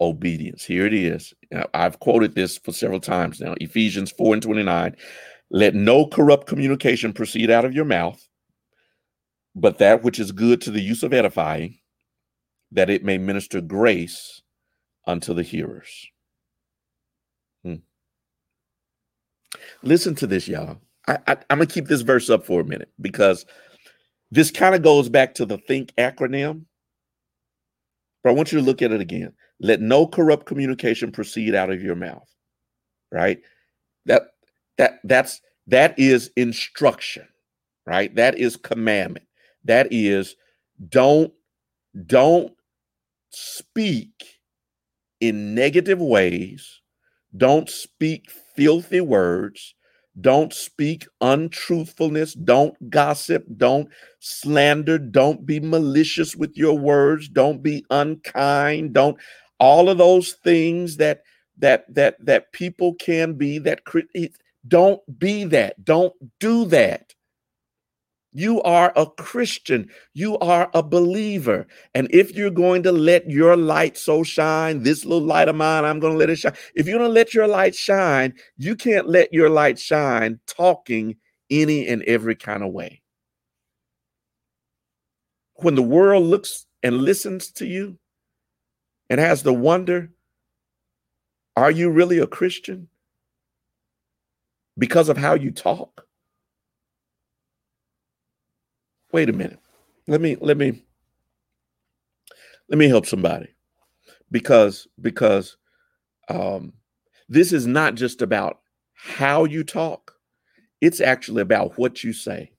[0.00, 0.64] obedience.
[0.64, 1.34] Here it is.
[1.74, 3.54] I've quoted this for several times now.
[3.60, 4.96] Ephesians 4 and 29.
[5.50, 8.22] Let no corrupt communication proceed out of your mouth,
[9.54, 11.78] but that which is good to the use of edifying,
[12.72, 14.42] that it may minister grace
[15.06, 16.06] unto the hearers.
[17.64, 17.76] Hmm.
[19.82, 20.78] Listen to this, y'all.
[21.06, 23.46] I, I, I'm going to keep this verse up for a minute because
[24.30, 26.64] this kind of goes back to the think acronym.
[28.22, 29.32] But I want you to look at it again.
[29.60, 32.28] Let no corrupt communication proceed out of your mouth.
[33.10, 33.40] Right?
[34.04, 34.24] That
[34.78, 37.28] that that's that is instruction,
[37.86, 38.14] right?
[38.14, 39.26] That is commandment.
[39.64, 40.36] That is
[40.88, 41.32] don't
[42.06, 42.52] don't
[43.30, 44.40] speak
[45.20, 46.80] in negative ways.
[47.36, 49.74] Don't speak filthy words.
[50.20, 52.34] Don't speak untruthfulness.
[52.34, 53.44] Don't gossip.
[53.56, 53.88] Don't
[54.20, 54.98] slander.
[54.98, 57.28] Don't be malicious with your words.
[57.28, 58.94] Don't be unkind.
[58.94, 59.16] Don't
[59.60, 61.22] all of those things that
[61.58, 63.84] that that that people can be that
[64.66, 65.84] don't be that.
[65.84, 67.14] Don't do that.
[68.32, 69.88] You are a Christian.
[70.12, 71.66] You are a believer.
[71.94, 75.84] And if you're going to let your light so shine, this little light of mine,
[75.84, 76.52] I'm going to let it shine.
[76.74, 81.16] If you're going to let your light shine, you can't let your light shine talking
[81.50, 83.02] any and every kind of way.
[85.54, 87.98] When the world looks and listens to you
[89.08, 90.10] and has the wonder,
[91.56, 92.88] are you really a Christian?
[94.78, 96.08] Because of how you talk?
[99.12, 99.58] wait a minute.
[100.06, 100.82] Let me let me
[102.68, 103.48] let me help somebody.
[104.30, 105.56] Because because
[106.28, 106.72] um
[107.28, 108.60] this is not just about
[108.94, 110.14] how you talk.
[110.80, 112.52] It's actually about what you say.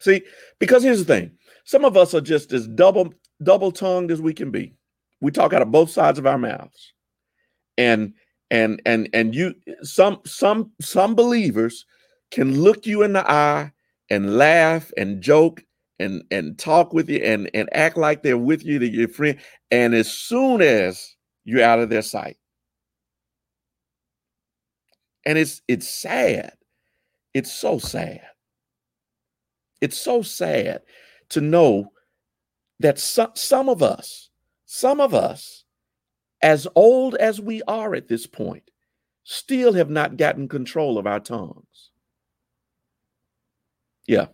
[0.00, 0.22] See,
[0.58, 1.32] because here's the thing.
[1.64, 4.74] Some of us are just as double double tongued as we can be.
[5.20, 6.92] We talk out of both sides of our mouths.
[7.78, 8.14] And
[8.52, 11.84] and and and you some some some believers
[12.30, 13.72] can look you in the eye
[14.10, 15.64] and laugh and joke
[15.98, 19.38] and and talk with you and and act like they're with you, that you're friend.
[19.70, 22.36] And as soon as you're out of their sight,
[25.24, 26.52] and it's it's sad.
[27.32, 28.20] It's so sad.
[29.80, 30.82] It's so sad
[31.30, 31.90] to know
[32.80, 34.28] that some, some of us,
[34.66, 35.61] some of us,
[36.42, 38.70] as old as we are at this point,
[39.24, 41.90] still have not gotten control of our tongues.
[44.06, 44.26] Yeah.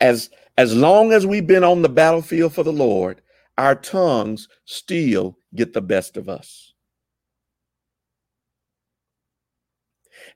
[0.00, 3.22] As as long as we've been on the battlefield for the Lord,
[3.56, 6.74] our tongues still get the best of us.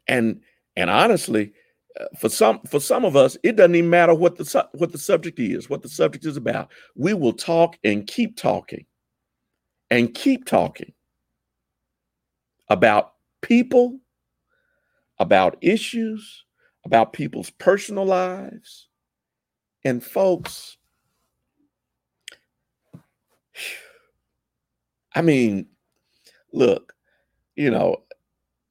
[0.08, 0.40] And
[0.76, 1.52] and honestly,
[2.00, 4.98] uh, for some for some of us, it doesn't even matter what the what the
[4.98, 6.70] subject is, what the subject is about.
[6.94, 8.86] We will talk and keep talking
[9.90, 10.92] and keep talking
[12.68, 13.12] about
[13.42, 13.98] people,
[15.18, 16.44] about issues,
[16.84, 18.88] about people's personal lives.
[19.84, 20.76] And folks,
[25.14, 25.66] I mean,
[26.52, 26.92] look,
[27.54, 28.02] you know,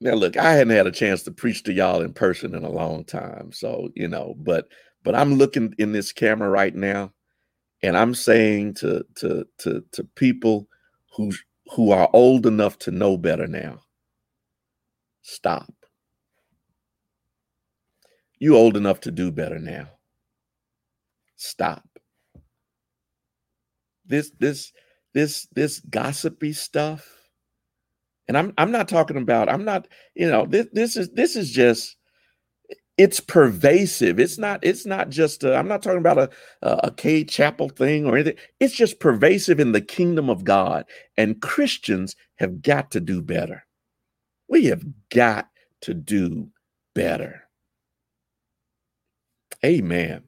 [0.01, 2.70] now look, I hadn't had a chance to preach to y'all in person in a
[2.70, 3.51] long time.
[3.51, 4.68] So, you know, but
[5.03, 7.11] but I'm looking in this camera right now
[7.82, 10.68] and I'm saying to to to to people
[11.16, 11.32] who
[11.76, 13.82] who are old enough to know better now.
[15.22, 15.74] Stop.
[18.39, 19.89] You old enough to do better now.
[21.38, 21.84] Stop.
[24.05, 24.72] This this
[25.13, 27.09] this this gossipy stuff.
[28.28, 31.51] And I'm I'm not talking about I'm not, you know, this this is this is
[31.51, 31.95] just
[32.98, 34.20] it's pervasive.
[34.20, 34.62] It's not.
[34.64, 35.43] It's not just.
[35.43, 36.30] i am not talking about a
[36.62, 38.38] a Chapel thing or anything.
[38.60, 40.86] It's just pervasive in the kingdom of God,
[41.18, 43.66] and Christians have got to do better.
[44.48, 45.50] We have got
[45.82, 46.50] to do
[46.93, 47.43] better.
[49.66, 50.24] Amen.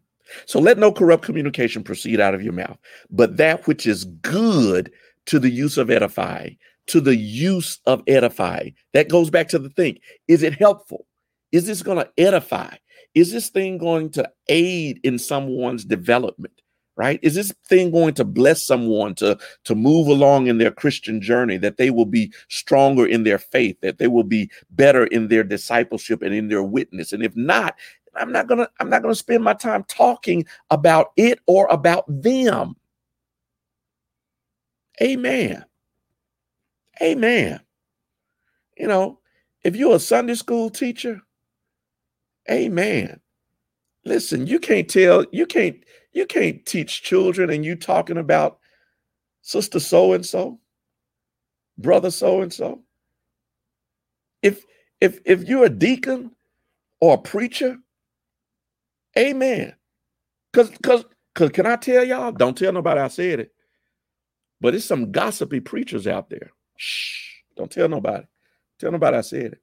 [0.45, 2.78] So let no corrupt communication proceed out of your mouth,
[3.09, 4.91] but that which is good
[5.28, 6.57] to the use of edifying,
[6.88, 8.74] to the use of edifying.
[8.93, 11.05] That goes back to the thing: is it helpful?
[11.51, 12.75] Is this going to edify?
[13.13, 16.53] Is this thing going to aid in someone's development?
[16.95, 17.19] Right?
[17.21, 21.57] Is this thing going to bless someone to, to move along in their Christian journey,
[21.57, 25.43] that they will be stronger in their faith, that they will be better in their
[25.43, 27.13] discipleship and in their witness?
[27.13, 27.75] And if not,
[28.15, 32.75] I'm not gonna, I'm not gonna spend my time talking about it or about them.
[35.01, 35.63] Amen.
[37.01, 37.59] Amen.
[38.75, 39.19] You know,
[39.63, 41.21] if you're a Sunday school teacher,
[42.49, 43.19] Amen.
[44.05, 45.77] Listen, you can't tell, you can't,
[46.13, 48.59] you can't teach children and you talking about
[49.41, 50.59] sister so and so,
[51.77, 52.81] brother so and so.
[54.41, 54.65] If
[55.01, 56.31] if if you're a deacon
[57.01, 57.77] or a preacher,
[59.17, 59.75] amen.
[60.53, 62.31] Cause cause cause can I tell y'all?
[62.31, 63.51] Don't tell nobody I said it.
[64.61, 66.51] But it's some gossipy preachers out there.
[66.77, 67.35] Shh.
[67.55, 68.25] Don't tell nobody.
[68.79, 69.61] Tell nobody I said it.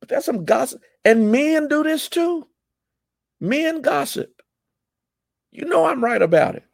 [0.00, 0.82] But that's some gossip.
[1.08, 2.46] And men do this too.
[3.40, 4.42] Men gossip.
[5.50, 6.64] You know I'm right about it.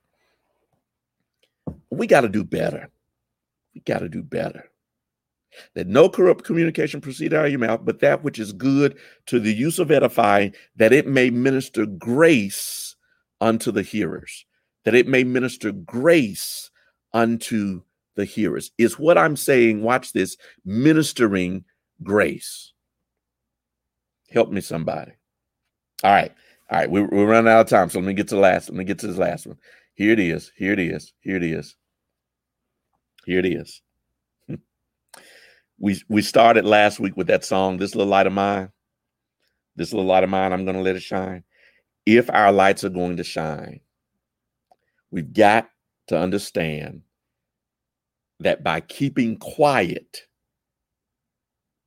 [1.91, 2.91] We got to do better.
[3.77, 4.65] We got to do better.
[5.77, 9.39] That no corrupt communication proceed out of your mouth, but that which is good to
[9.39, 12.97] the use of edifying, that it may minister grace
[13.41, 14.47] unto the hearers,
[14.85, 16.73] that it may minister grace
[17.13, 17.83] unto
[18.17, 18.73] the hearers.
[18.79, 21.65] Is what I'm saying, watch this, ministering
[22.03, 22.74] grace.
[24.31, 25.13] Help me, somebody.
[26.03, 26.33] All right.
[26.71, 26.91] All right.
[26.91, 27.91] We're, we're running out of time.
[27.91, 28.69] So let me get to the last.
[28.69, 29.59] Let me get to this last one.
[29.95, 30.53] Here it is.
[30.57, 31.13] Here it is.
[31.21, 31.77] Here it is.
[33.27, 33.81] Here it is.
[35.79, 38.71] we we started last week with that song, This Little Light of Mine.
[39.77, 41.43] This little light of mine, I'm to let it shine.
[42.07, 43.81] If our lights are going to shine,
[45.11, 45.69] we've got
[46.09, 47.03] to understand
[48.41, 50.27] that by keeping quiet,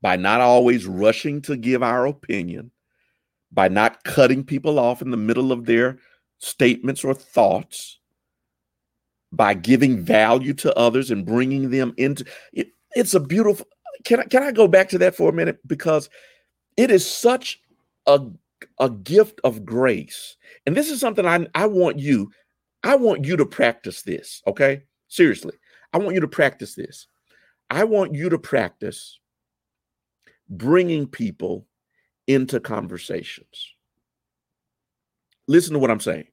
[0.01, 2.71] by not always rushing to give our opinion,
[3.51, 5.97] by not cutting people off in the middle of their
[6.39, 7.99] statements or thoughts,
[9.31, 13.67] by giving value to others and bringing them into it, it's a beautiful
[14.05, 15.59] can I, can I go back to that for a minute?
[15.67, 16.09] Because
[16.77, 17.59] it is such
[18.05, 18.21] a
[18.79, 20.35] a gift of grace.
[20.65, 22.31] And this is something I, I want you
[22.83, 24.83] i want you to practice this okay?
[25.07, 25.55] Seriously
[25.93, 27.07] i want you to practice this.
[27.69, 29.19] I want you to practice
[30.49, 31.65] bringing people
[32.27, 33.73] into conversations.
[35.47, 36.27] Listen to what I'm saying.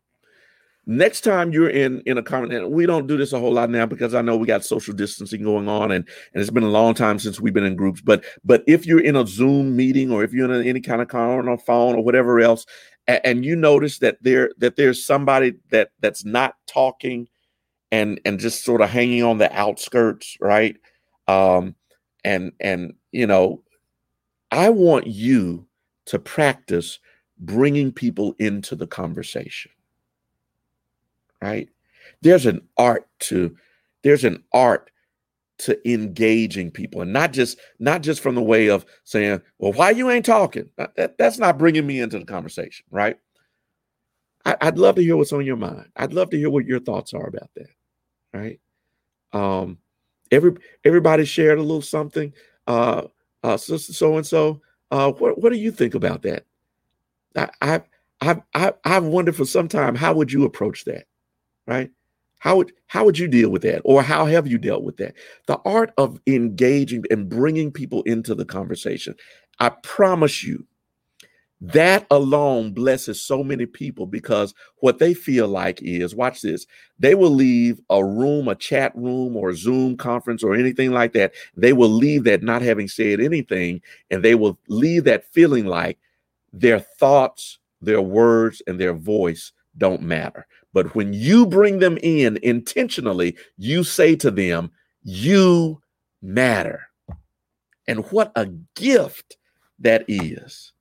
[0.86, 3.86] Next time you're in in a comment, we don't do this a whole lot now
[3.86, 6.92] because I know we got social distancing going on, and and it's been a long
[6.92, 8.02] time since we've been in groups.
[8.02, 11.00] But but if you're in a Zoom meeting or if you're in a, any kind
[11.00, 12.66] of call on a phone or whatever else,
[13.06, 17.28] and, and you notice that there that there's somebody that that's not talking,
[17.90, 20.76] and and just sort of hanging on the outskirts, right?
[21.28, 21.76] Um,
[22.24, 23.62] and and you know
[24.54, 25.66] I want you
[26.06, 27.00] to practice
[27.38, 29.72] bringing people into the conversation.
[31.42, 31.68] Right?
[32.22, 33.56] There's an art to
[34.04, 34.90] there's an art
[35.56, 39.90] to engaging people and not just not just from the way of saying well why
[39.90, 43.18] you ain't talking that, that's not bringing me into the conversation right
[44.44, 46.80] I, i'd love to hear what's on your mind i'd love to hear what your
[46.80, 47.68] thoughts are about that
[48.32, 48.60] right
[49.32, 49.78] um
[50.32, 52.32] every everybody shared a little something
[52.66, 53.02] uh
[53.44, 56.46] uh so and so uh what, what do you think about that
[57.36, 57.82] i i
[58.22, 61.06] i i i've wondered for some time how would you approach that
[61.66, 61.90] right
[62.44, 65.14] how would how would you deal with that, or how have you dealt with that?
[65.46, 69.14] The art of engaging and bringing people into the conversation.
[69.60, 70.66] I promise you,
[71.72, 76.66] that alone blesses so many people because what they feel like is watch this
[76.98, 81.32] they will leave a room a chat room or zoom conference or anything like that
[81.56, 85.98] they will leave that not having said anything and they will leave that feeling like
[86.52, 92.36] their thoughts their words and their voice don't matter but when you bring them in
[92.42, 94.72] intentionally, you say to them,
[95.04, 95.80] You
[96.20, 96.88] matter.
[97.86, 99.38] And what a gift
[99.78, 100.73] that is.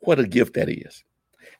[0.00, 1.04] What a gift that is.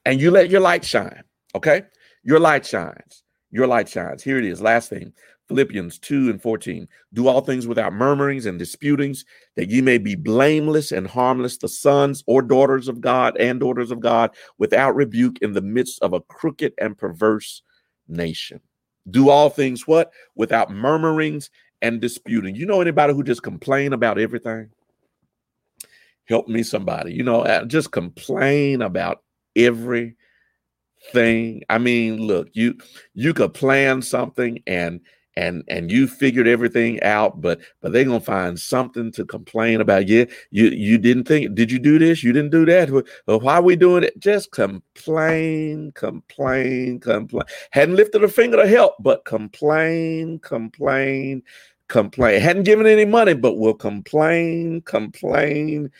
[0.05, 1.23] And you let your light shine,
[1.55, 1.83] okay?
[2.23, 3.23] Your light shines.
[3.51, 4.23] Your light shines.
[4.23, 4.61] Here it is.
[4.61, 5.13] Last thing
[5.49, 6.89] Philippians 2 and 14.
[7.13, 9.25] Do all things without murmurings and disputings,
[9.55, 13.91] that ye may be blameless and harmless, the sons or daughters of God and daughters
[13.91, 17.63] of God, without rebuke in the midst of a crooked and perverse
[18.09, 18.61] nation.
[19.09, 20.13] Do all things what?
[20.35, 22.57] Without murmurings and disputing.
[22.57, 24.71] You know anybody who just complain about everything?
[26.29, 27.13] Help me somebody.
[27.13, 29.23] You know, just complain about
[29.55, 30.17] everything.
[31.69, 32.77] I mean, look, you
[33.15, 35.01] you could plan something and
[35.37, 40.09] and and you figured everything out but but they're gonna find something to complain about
[40.09, 42.91] yeah you you didn't think did you do this you didn't do that
[43.27, 48.67] well, why are we doing it just complain complain complain hadn't lifted a finger to
[48.67, 51.43] help but complain complain
[51.89, 55.91] complain hadn't given any money but will complain complain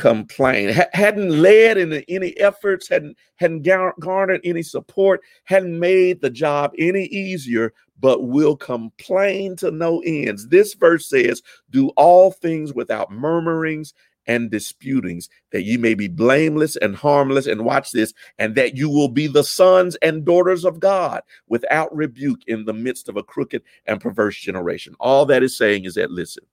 [0.00, 3.62] complain H- hadn't led in any efforts hadn't hadn't
[4.00, 10.48] garnered any support hadn't made the job any easier but will complain to no ends.
[10.48, 13.92] This verse says, Do all things without murmurings
[14.26, 17.46] and disputings, that ye may be blameless and harmless.
[17.46, 21.94] And watch this, and that you will be the sons and daughters of God without
[21.94, 24.94] rebuke in the midst of a crooked and perverse generation.
[25.00, 26.44] All that is saying is that, listen,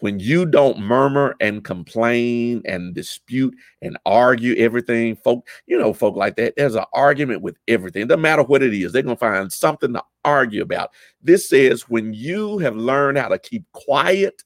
[0.00, 6.16] when you don't murmur and complain and dispute and argue everything, folk, you know, folk
[6.16, 8.02] like that, there's an argument with everything.
[8.02, 10.90] It doesn't matter what it is, they're going to find something to argue about.
[11.22, 14.42] This says when you have learned how to keep quiet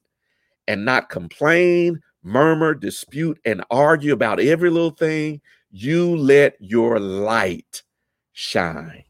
[0.67, 5.41] and not complain, murmur, dispute, and argue about every little thing,
[5.71, 7.83] you let your light
[8.33, 9.03] shine.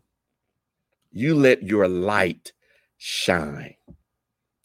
[1.11, 2.53] You let your light
[2.97, 3.75] shine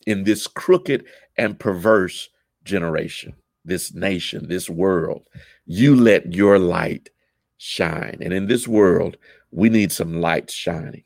[0.06, 1.06] in this crooked
[1.36, 2.28] and perverse
[2.64, 5.26] generation, this nation, this world.
[5.66, 7.10] You let your light
[7.56, 8.18] shine.
[8.20, 9.16] And in this world,
[9.50, 11.04] we need some light shining.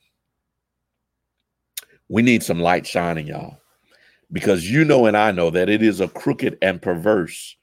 [2.09, 3.59] We need some light shining, y'all,
[4.33, 7.57] because you know and I know that it is a crooked and perverse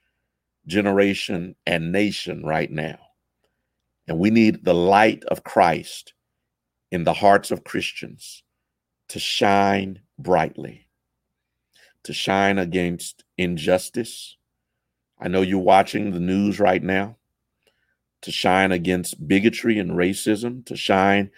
[0.68, 3.00] generation and nation right now.
[4.08, 6.14] And we need the light of Christ
[6.92, 8.44] in the hearts of Christians
[9.10, 10.85] to shine brightly
[12.06, 14.38] to shine against injustice.
[15.20, 17.18] I know you're watching the news right now
[18.22, 21.32] to shine against bigotry and racism, to shine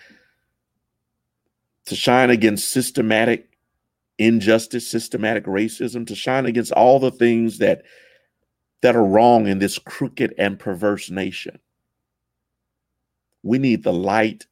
[1.86, 3.58] to shine against systematic
[4.18, 7.84] injustice, systematic racism, to shine against all the things that
[8.82, 11.60] that are wrong in this crooked and perverse nation.
[13.42, 14.48] We need the light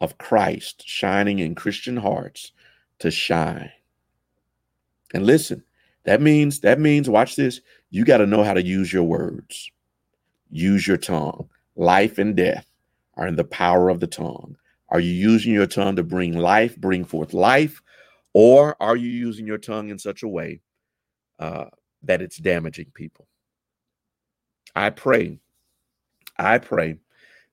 [0.00, 2.52] of Christ shining in Christian hearts
[2.98, 3.70] to shine.
[5.14, 5.64] And listen,
[6.04, 9.70] that means that means watch this, you got to know how to use your words.
[10.50, 11.48] Use your tongue.
[11.76, 12.66] Life and death
[13.14, 14.56] are in the power of the tongue.
[14.88, 17.80] Are you using your tongue to bring life, bring forth life,
[18.32, 20.60] or are you using your tongue in such a way
[21.38, 21.66] uh,
[22.02, 23.26] that it's damaging people?
[24.74, 25.38] I pray,
[26.36, 26.98] I pray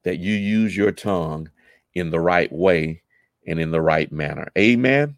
[0.03, 1.49] that you use your tongue
[1.93, 3.01] in the right way
[3.45, 4.51] and in the right manner.
[4.57, 5.16] Amen.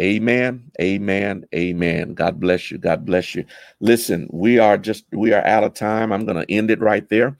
[0.00, 0.70] Amen.
[0.80, 1.46] Amen.
[1.54, 2.14] Amen.
[2.14, 2.78] God bless you.
[2.78, 3.44] God bless you.
[3.80, 6.12] Listen, we are just we are out of time.
[6.12, 7.36] I'm going to end it right there.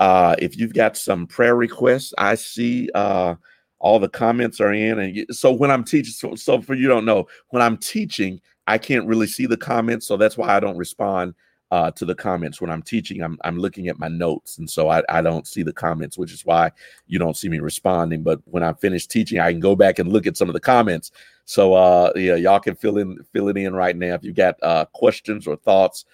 [0.00, 3.36] Uh if you've got some prayer requests, I see uh
[3.78, 7.04] all the comments are in and so when I'm teaching so, so for you don't
[7.04, 10.76] know, when I'm teaching, I can't really see the comments, so that's why I don't
[10.76, 11.34] respond
[11.70, 13.20] uh, to the comments when I'm teaching.
[13.22, 16.32] I'm, I'm looking at my notes, and so I, I don't see the comments, which
[16.32, 16.70] is why
[17.06, 18.22] you don't see me responding.
[18.22, 20.60] But when I finish teaching, I can go back and look at some of the
[20.60, 21.10] comments
[21.44, 24.56] So uh, yeah, y'all can fill in fill it in right now if you got
[24.62, 26.04] uh, questions or thoughts,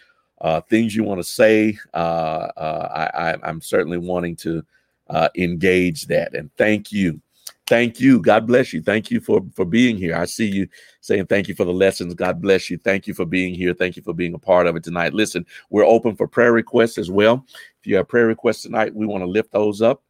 [0.41, 1.79] uh, things you want to say.
[1.95, 4.65] Uh, uh, I, I, am certainly wanting to
[5.09, 6.35] uh, engage that.
[6.35, 7.21] And thank you,
[7.69, 8.21] thank you.
[8.21, 8.83] God bless you.
[8.83, 10.17] Thank you for for being here.
[10.17, 10.67] I see you
[11.01, 12.15] saying thank you for the lessons.
[12.15, 12.79] God bless you.
[12.79, 13.73] Thank you for being here.
[13.73, 15.15] Thank you for being a part of it tonight.
[15.15, 17.47] Listen, we're open for prayer requests as well.
[17.79, 20.03] If you have prayer requests tonight, we want to lift those up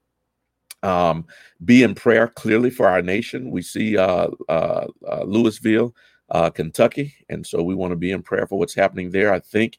[0.82, 1.26] um,
[1.64, 3.50] be in prayer clearly for our nation.
[3.50, 5.94] We see uh, uh, uh, Louisville,
[6.30, 9.32] uh, Kentucky, and so we want to be in prayer for what's happening there.
[9.32, 9.78] I think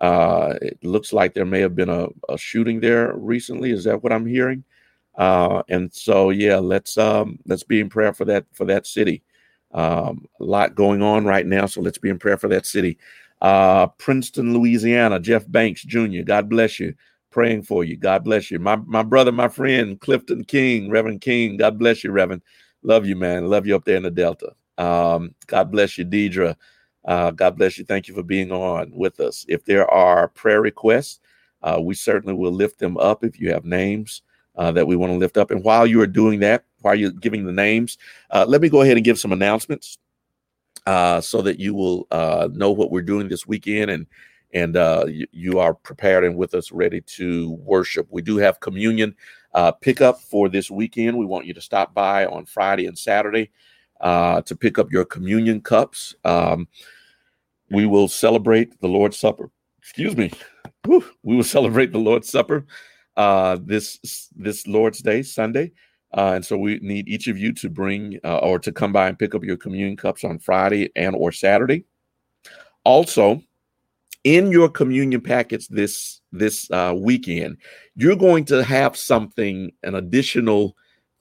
[0.00, 3.70] uh, it looks like there may have been a, a, shooting there recently.
[3.70, 4.64] Is that what I'm hearing?
[5.14, 9.22] Uh, and so, yeah, let's um, let's be in prayer for that for that city.
[9.72, 12.98] Um, a lot going on right now, so let's be in prayer for that city.
[13.98, 16.22] Princeton, Louisiana, Jeff Banks Jr.
[16.24, 16.94] God bless you
[17.32, 17.96] praying for you.
[17.96, 18.58] God bless you.
[18.58, 21.56] My my brother, my friend, Clifton King, Reverend King.
[21.56, 22.42] God bless you, Reverend.
[22.82, 23.48] Love you, man.
[23.48, 24.54] Love you up there in the Delta.
[24.78, 26.56] Um, God bless you, Deidre.
[27.04, 27.84] Uh, God bless you.
[27.84, 29.44] Thank you for being on with us.
[29.48, 31.20] If there are prayer requests,
[31.62, 34.22] uh, we certainly will lift them up if you have names
[34.56, 35.50] uh, that we want to lift up.
[35.50, 37.98] And while you are doing that, while you're giving the names,
[38.30, 39.98] uh, let me go ahead and give some announcements
[40.86, 44.06] uh, so that you will uh, know what we're doing this weekend and
[44.52, 48.06] and uh, you, are prepared and with us ready to worship.
[48.10, 49.14] We do have communion
[49.54, 51.16] uh, pickup for this weekend.
[51.16, 53.50] We want you to stop by on Friday and Saturday
[54.00, 56.14] uh, to pick up your communion cups.
[56.24, 56.68] Um,
[57.70, 59.50] we will celebrate the Lord's Supper.
[59.78, 60.30] Excuse me.
[60.84, 61.04] Whew.
[61.22, 62.66] We will celebrate the Lord's Supper
[63.16, 65.72] uh, this this Lord's Day, Sunday.
[66.14, 69.08] Uh, and so we need each of you to bring uh, or to come by
[69.08, 71.84] and pick up your communion cups on Friday and or Saturday.
[72.84, 73.42] Also,
[74.24, 77.58] in your communion packets this this uh, weekend,
[77.94, 80.76] you're going to have something, an additional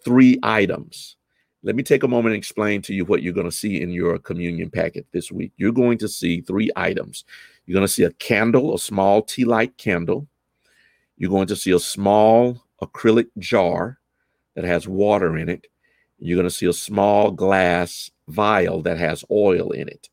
[0.05, 1.17] three items.
[1.63, 3.91] Let me take a moment and explain to you what you're going to see in
[3.91, 5.51] your communion packet this week.
[5.57, 7.23] You're going to see three items.
[7.65, 10.27] You're going to see a candle, a small tea light candle.
[11.17, 13.99] You're going to see a small acrylic jar
[14.55, 15.67] that has water in it.
[16.17, 20.09] You're going to see a small glass vial that has oil in it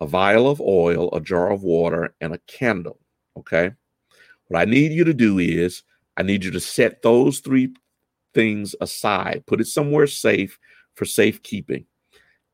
[0.00, 3.00] a vial of oil, a jar of water, and a candle.
[3.36, 3.72] Okay.
[4.48, 5.82] What I need you to do is
[6.16, 7.74] I need you to set those three
[8.34, 10.58] things aside, put it somewhere safe
[10.94, 11.86] for safekeeping.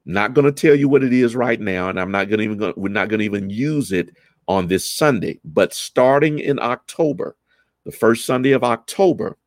[0.04, 2.44] Not going to tell you what it is right now, and I'm not going to
[2.44, 4.10] even go, we're not going to even use it
[4.48, 5.40] on this Sunday.
[5.44, 7.36] But starting in October,
[7.84, 9.38] the first Sunday of October,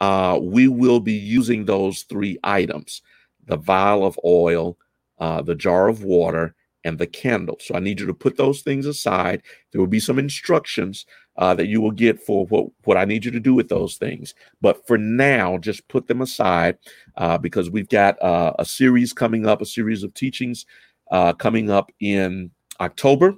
[0.00, 3.02] uh, we will be using those three items:
[3.46, 4.78] the vial of oil,
[5.18, 7.56] uh, the jar of water, and the candle.
[7.60, 9.42] So I need you to put those things aside.
[9.72, 11.06] There will be some instructions
[11.36, 13.96] uh, that you will get for what, what I need you to do with those
[13.96, 14.34] things.
[14.60, 16.78] But for now, just put them aside
[17.16, 20.66] uh, because we've got uh, a series coming up, a series of teachings
[21.10, 23.34] uh, coming up in October.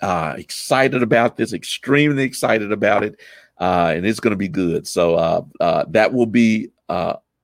[0.00, 3.20] Uh, excited about this, extremely excited about it.
[3.60, 4.86] Uh, and it's going to be good.
[4.86, 6.70] So that will be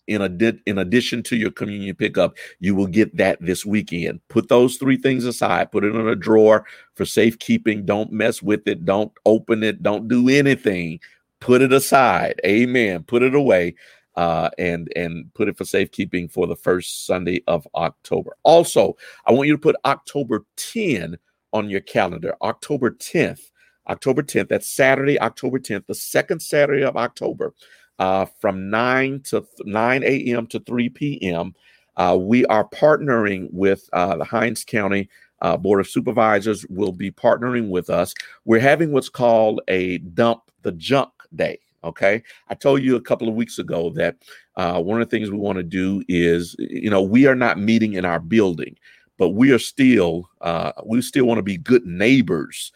[0.09, 4.21] in, adi- in addition to your communion pickup, you will get that this weekend.
[4.29, 7.85] Put those three things aside, put it in a drawer for safekeeping.
[7.85, 8.85] Don't mess with it.
[8.85, 9.83] Don't open it.
[9.83, 10.99] Don't do anything.
[11.41, 12.41] Put it aside.
[12.45, 13.05] Amen.
[13.05, 13.77] Put it away.
[14.17, 18.37] Uh, and and put it for safekeeping for the first Sunday of October.
[18.43, 21.17] Also, I want you to put October 10
[21.53, 22.35] on your calendar.
[22.43, 23.51] October 10th,
[23.89, 24.49] October 10th.
[24.49, 27.55] That's Saturday, October 10th, the second Saturday of October
[27.99, 30.47] uh, from 9 to 9 a.m.
[30.49, 31.55] to 3 p.m.
[31.97, 35.09] Uh, we are partnering with uh, the Hinds County
[35.41, 36.65] uh, Board of Supervisors.
[36.69, 38.15] Will be partnering with us.
[38.45, 41.59] We're having what's called a dump the junk day.
[41.85, 44.17] Okay, I told you a couple of weeks ago that
[44.57, 47.59] uh, one of the things we want to do is, you know, we are not
[47.59, 48.77] meeting in our building,
[49.17, 52.73] but we are still, uh, we still want to be good neighbors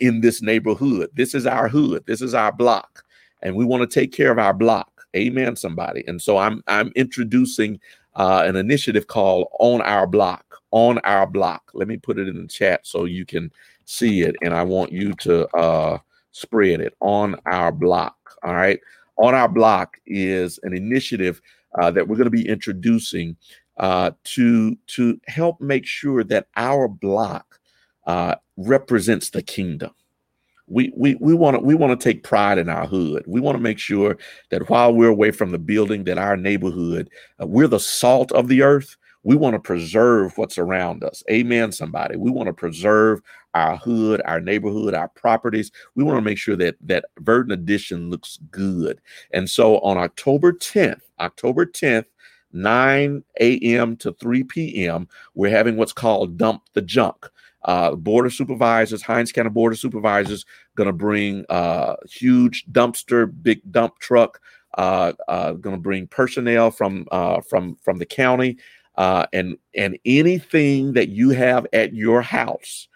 [0.00, 1.08] in this neighborhood.
[1.14, 2.04] This is our hood.
[2.06, 3.04] This is our block
[3.42, 4.88] and we want to take care of our block.
[5.16, 6.04] Amen, somebody.
[6.06, 7.78] And so I'm I'm introducing
[8.14, 10.44] uh, an initiative called On Our Block.
[10.70, 11.70] On Our Block.
[11.74, 13.50] Let me put it in the chat so you can
[13.84, 15.98] see it, and I want you to uh,
[16.32, 18.16] spread it on our block.
[18.42, 18.80] All right.
[19.16, 21.40] On Our Block is an initiative
[21.80, 23.36] uh, that we're going to be introducing
[23.78, 27.58] uh, to to help make sure that our block
[28.06, 29.92] uh, represents the kingdom
[30.72, 33.24] we we we want to we want to take pride in our hood.
[33.26, 34.16] We want to make sure
[34.50, 37.10] that while we're away from the building, that our neighborhood,
[37.40, 38.96] uh, we're the salt of the earth.
[39.24, 41.22] We want to preserve what's around us.
[41.30, 41.70] Amen.
[41.70, 42.16] Somebody.
[42.16, 43.20] We want to preserve
[43.54, 45.70] our hood, our neighborhood, our properties.
[45.94, 49.00] We want to make sure that that Verdant Addition looks good.
[49.32, 52.06] And so on October 10th, October 10th,
[52.52, 53.96] 9 a.m.
[53.96, 55.08] to 3 p.m.
[55.34, 57.30] We're having what's called Dump the Junk.
[57.64, 60.44] Uh, Board of Supervisors, Hinds County Board of Supervisors,
[60.76, 64.40] going to bring uh, huge dumpster, big dump truck.
[64.78, 68.56] Uh, uh, going to bring personnel from uh, from from the county,
[68.96, 72.88] uh, and and anything that you have at your house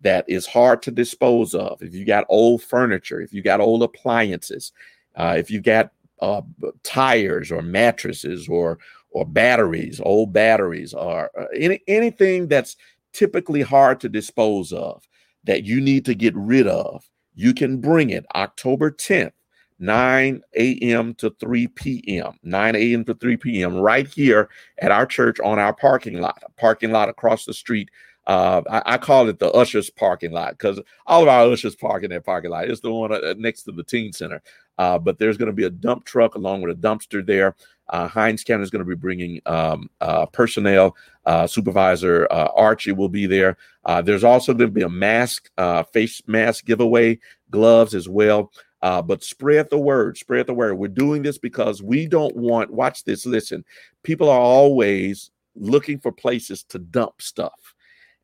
[0.00, 1.82] that is hard to dispose of.
[1.82, 4.70] If you got old furniture, if you got old appliances,
[5.16, 6.42] uh, if you got uh,
[6.84, 8.78] tires or mattresses or
[9.10, 12.76] or batteries, old batteries, or uh, any anything that's
[13.14, 15.02] typically hard to dispose of
[15.44, 19.32] that you need to get rid of, you can bring it October 10th,
[19.78, 21.14] 9 a.m.
[21.14, 22.38] to 3 p.m.
[22.42, 23.04] 9 a.m.
[23.04, 23.76] to 3 p.m.
[23.76, 24.48] right here
[24.78, 27.88] at our church on our parking lot, parking lot across the street
[28.26, 32.04] uh, I, I, call it the ushers parking lot because all of our ushers park
[32.04, 32.70] in that parking lot.
[32.70, 34.42] It's the one uh, next to the teen center.
[34.78, 37.54] Uh, but there's going to be a dump truck along with a dumpster there.
[37.88, 40.96] Uh, Hinds County is going to be bringing um, uh, personnel.
[41.26, 43.56] Uh, Supervisor uh, Archie will be there.
[43.84, 47.18] Uh, there's also going to be a mask, uh, face mask giveaway,
[47.50, 48.50] gloves as well.
[48.80, 50.78] but spread the word, spread the word.
[50.78, 53.64] We're doing this because we don't want, watch this, listen,
[54.02, 57.74] people are always looking for places to dump stuff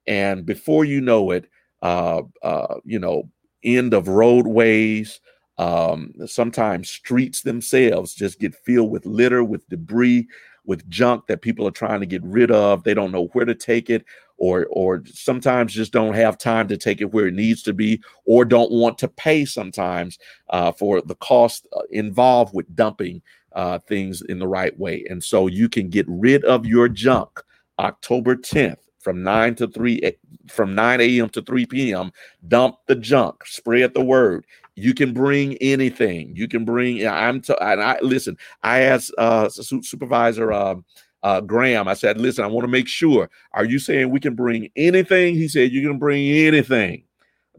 [0.07, 1.49] and before you know it,
[1.83, 3.31] you know,
[3.63, 5.21] end of roadways,
[5.59, 10.27] um, sometimes streets themselves just get filled with litter, with debris,
[10.65, 12.85] with junk that people are trying to get rid of.
[12.85, 14.05] They don't know where to take it,
[14.39, 18.01] or or sometimes just don't have time to take it where it needs to be,
[18.25, 23.23] or don't want to pay sometimes uh, for the cost uh, involved with dumping
[23.53, 25.05] uh, things in the right way.
[25.11, 27.41] And so you can get rid of your junk
[27.79, 30.13] October 10th from 9 to 3 eh,
[30.49, 31.29] from 9 a.m.
[31.31, 32.13] to 3 p.m.
[32.47, 34.47] Dump the junk, spread the word.
[34.81, 36.35] You can bring anything.
[36.35, 37.07] You can bring.
[37.07, 37.41] I'm.
[37.41, 38.37] T- and I listen.
[38.63, 40.77] I asked uh, Supervisor uh,
[41.23, 41.89] uh, Graham.
[41.89, 43.31] I said, "Listen, I want to make sure.
[43.53, 47.05] Are you saying we can bring anything?" He said, "You can bring anything.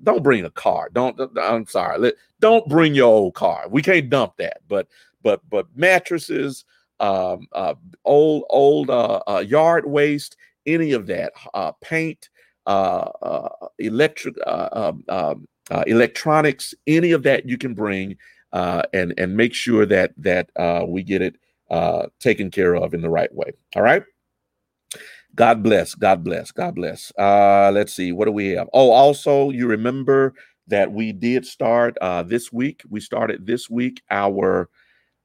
[0.04, 0.90] Don't bring a car.
[0.92, 1.20] Don't.
[1.38, 2.14] I'm sorry.
[2.40, 3.68] Don't bring your old car.
[3.70, 4.58] We can't dump that.
[4.68, 4.88] But
[5.24, 6.66] but but mattresses,
[7.00, 12.30] um, uh, old old uh, uh, yard waste any of that uh, paint,
[12.68, 18.18] uh, uh, electric, um, um, uh, electronics, any of that you can bring
[18.54, 20.50] uh, and and make sure that that
[20.88, 21.36] we get it
[22.20, 23.52] taken care of in the right way.
[23.76, 24.04] All right.
[25.34, 25.96] God bless.
[25.96, 26.52] God bless.
[26.52, 27.12] God bless.
[27.18, 28.12] let's see.
[28.12, 28.70] What do we have?
[28.74, 30.34] Oh, also, you remember
[30.68, 32.82] that we did start this week.
[32.90, 34.70] We started this week our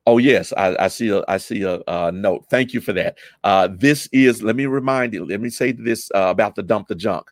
[0.08, 2.46] Oh yes, I, I, see a I see a, a, note.
[2.48, 3.18] Thank you for that.
[3.42, 5.26] Uh, this is let me remind you.
[5.26, 7.28] Let me say this uh, about the dump the junk.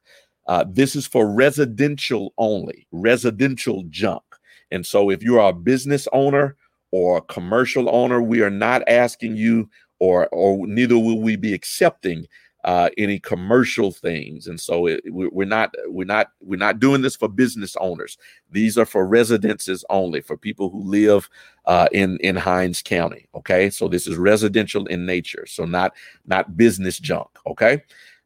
[0.46, 4.22] Uh, this is for residential only, residential junk.
[4.70, 6.56] And so, if you are a business owner
[6.90, 9.68] or a commercial owner, we are not asking you,
[9.98, 12.26] or or neither will we be accepting
[12.64, 17.14] uh, any commercial things, and so it, we're not we're not we're not doing this
[17.14, 18.16] for business owners.
[18.50, 21.28] These are for residences only, for people who live
[21.66, 23.28] uh, in in Hinds County.
[23.34, 25.92] Okay, so this is residential in nature, so not
[26.26, 27.28] not business junk.
[27.46, 27.82] Okay.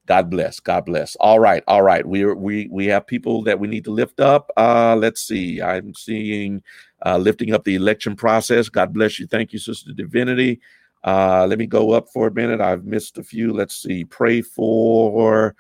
[0.08, 0.58] God bless.
[0.58, 1.16] God bless.
[1.16, 1.62] All right.
[1.68, 2.04] All right.
[2.04, 4.50] We we we have people that we need to lift up.
[4.56, 5.60] Uh, let's see.
[5.60, 6.62] I'm seeing
[7.04, 8.70] uh, lifting up the election process.
[8.70, 9.26] God bless you.
[9.26, 10.60] Thank you, Sister Divinity.
[11.04, 12.58] Uh, let me go up for a minute.
[12.58, 13.52] I've missed a few.
[13.52, 14.02] Let's see.
[14.06, 15.54] Pray for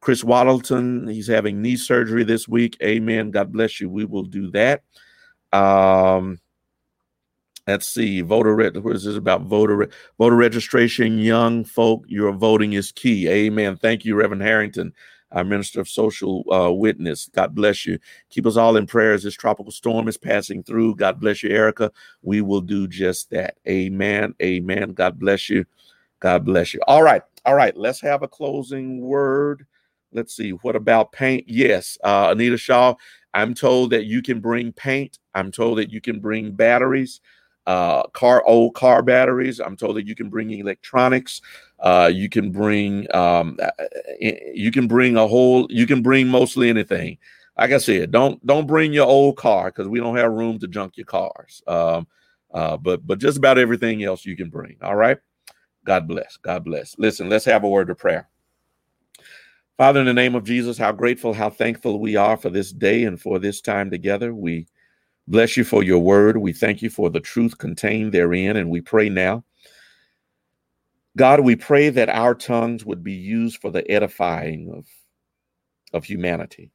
[0.00, 1.06] Chris Waddleton.
[1.06, 2.78] He's having knee surgery this week.
[2.82, 3.30] Amen.
[3.30, 3.90] God bless you.
[3.90, 4.82] We will do that.
[5.52, 6.40] Um,
[7.70, 8.20] let's see.
[8.20, 8.54] Voter.
[8.80, 9.42] What is this about?
[9.42, 11.18] Voter voter registration.
[11.18, 13.28] Young folk, your voting is key.
[13.28, 13.76] Amen.
[13.76, 14.92] Thank you, Reverend Harrington
[15.32, 17.30] our minister of social uh, witness.
[17.34, 17.98] God bless you.
[18.30, 20.96] Keep us all in prayer as this tropical storm is passing through.
[20.96, 21.90] God bless you, Erica.
[22.22, 23.56] We will do just that.
[23.68, 24.34] Amen.
[24.42, 24.92] Amen.
[24.92, 25.64] God bless you.
[26.20, 26.80] God bless you.
[26.86, 27.22] All right.
[27.46, 27.76] All right.
[27.76, 29.66] Let's have a closing word.
[30.12, 30.50] Let's see.
[30.50, 31.44] What about paint?
[31.46, 31.96] Yes.
[32.02, 32.94] Uh, Anita Shaw,
[33.32, 35.18] I'm told that you can bring paint.
[35.34, 37.20] I'm told that you can bring batteries
[37.66, 39.60] uh, car old car batteries.
[39.60, 41.40] I'm told that you can bring electronics.
[41.78, 43.58] Uh, you can bring um,
[44.20, 47.18] you can bring a whole you can bring mostly anything.
[47.58, 50.68] Like I said, don't don't bring your old car because we don't have room to
[50.68, 51.62] junk your cars.
[51.66, 52.06] Um,
[52.52, 54.76] uh, but but just about everything else you can bring.
[54.82, 55.18] All right.
[55.84, 56.36] God bless.
[56.36, 56.98] God bless.
[56.98, 58.28] Listen, let's have a word of prayer.
[59.78, 63.04] Father, in the name of Jesus, how grateful, how thankful we are for this day
[63.04, 64.34] and for this time together.
[64.34, 64.66] We
[65.30, 66.38] Bless you for your word.
[66.38, 68.56] We thank you for the truth contained therein.
[68.56, 69.44] And we pray now,
[71.16, 74.86] God, we pray that our tongues would be used for the edifying of,
[75.92, 76.72] of humanity.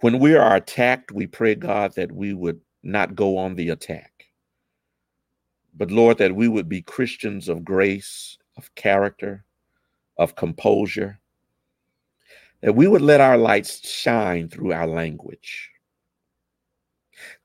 [0.00, 4.26] When we are attacked, we pray, God, that we would not go on the attack,
[5.76, 9.44] but Lord, that we would be Christians of grace, of character,
[10.18, 11.20] of composure,
[12.60, 15.70] that we would let our lights shine through our language.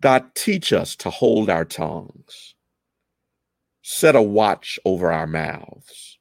[0.01, 2.55] God, teach us to hold our tongues,
[3.81, 6.19] set a watch over our mouths,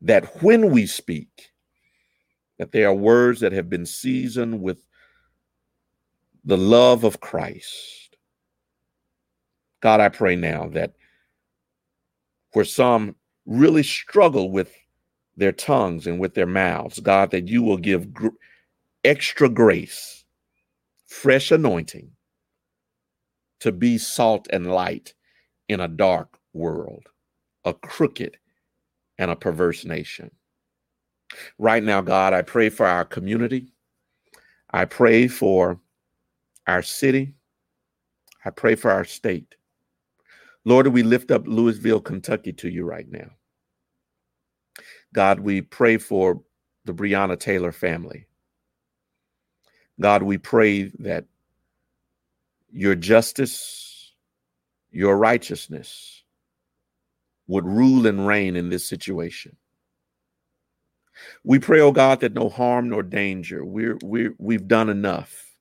[0.00, 1.50] that when we speak,
[2.58, 4.78] that they are words that have been seasoned with
[6.44, 8.16] the love of Christ.
[9.82, 10.94] God, I pray now that
[12.52, 14.72] where some really struggle with
[15.36, 18.28] their tongues and with their mouths, God, that you will give gr-
[19.04, 20.24] extra grace,
[21.06, 22.10] fresh anointing
[23.66, 25.12] to be salt and light
[25.68, 27.02] in a dark world,
[27.64, 28.36] a crooked
[29.18, 30.30] and a perverse nation.
[31.58, 33.72] Right now, God, I pray for our community.
[34.70, 35.80] I pray for
[36.68, 37.34] our city.
[38.44, 39.56] I pray for our state.
[40.64, 43.32] Lord, we lift up Louisville, Kentucky to you right now.
[45.12, 46.40] God, we pray for
[46.84, 48.28] the Breonna Taylor family.
[50.00, 51.24] God, we pray that
[52.70, 54.12] your justice,
[54.90, 56.22] your righteousness
[57.46, 59.56] would rule and reign in this situation.
[61.44, 63.64] We pray, oh God, that no harm nor danger.
[63.64, 65.54] We're we're we've done enough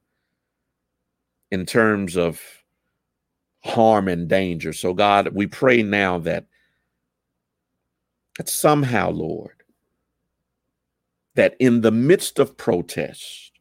[1.52, 2.42] in terms of
[3.64, 4.74] harm and danger.
[4.74, 6.46] So God, we pray now that
[8.38, 9.64] that somehow, Lord,
[11.36, 13.52] that in the midst of protest,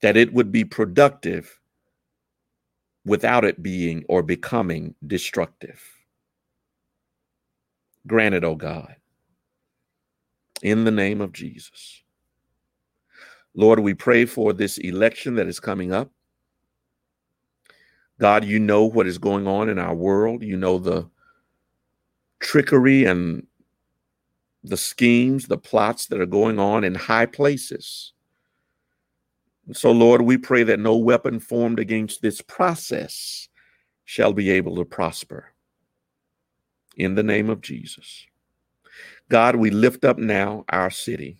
[0.00, 1.58] that it would be productive
[3.04, 5.82] without it being or becoming destructive.
[8.06, 8.96] Granted, oh God,
[10.62, 12.02] in the name of Jesus.
[13.54, 16.10] Lord, we pray for this election that is coming up.
[18.18, 20.42] God, you know what is going on in our world.
[20.42, 21.08] You know the
[22.40, 23.46] trickery and
[24.64, 28.12] the schemes, the plots that are going on in high places.
[29.70, 33.48] So, Lord, we pray that no weapon formed against this process
[34.04, 35.52] shall be able to prosper.
[36.96, 38.26] In the name of Jesus.
[39.28, 41.38] God, we lift up now our city.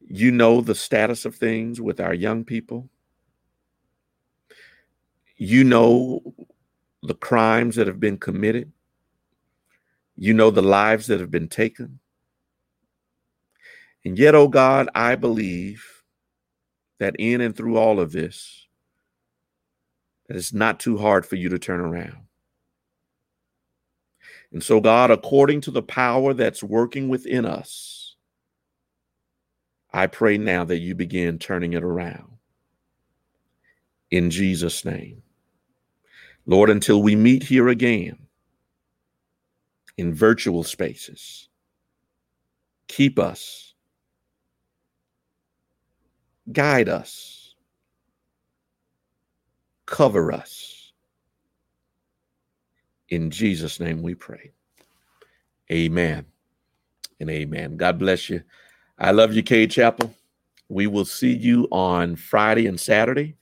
[0.00, 2.90] You know the status of things with our young people.
[5.36, 6.34] You know
[7.02, 8.72] the crimes that have been committed.
[10.16, 12.00] You know the lives that have been taken.
[14.04, 15.95] And yet, oh God, I believe
[16.98, 18.66] that in and through all of this,
[20.26, 22.26] that it's not too hard for you to turn around.
[24.52, 28.16] And so, God, according to the power that's working within us,
[29.92, 32.38] I pray now that you begin turning it around.
[34.10, 35.22] In Jesus' name.
[36.46, 38.26] Lord, until we meet here again,
[39.96, 41.48] in virtual spaces.
[42.88, 43.65] Keep us,
[46.52, 47.54] guide us,
[49.86, 50.92] cover us.
[53.08, 54.52] In Jesus' name we pray.
[55.70, 56.26] Amen
[57.20, 57.76] and amen.
[57.76, 58.42] God bless you.
[58.98, 60.14] I love you, Cade Chapel.
[60.68, 63.36] We will see you on Friday and Saturday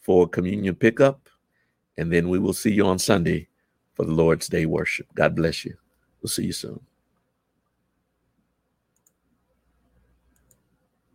[0.00, 1.28] for communion pickup,
[1.98, 3.48] and then we will see you on Sunday
[3.94, 5.06] for the Lord's Day worship.
[5.14, 5.74] God bless you.
[6.22, 6.80] We'll see you soon.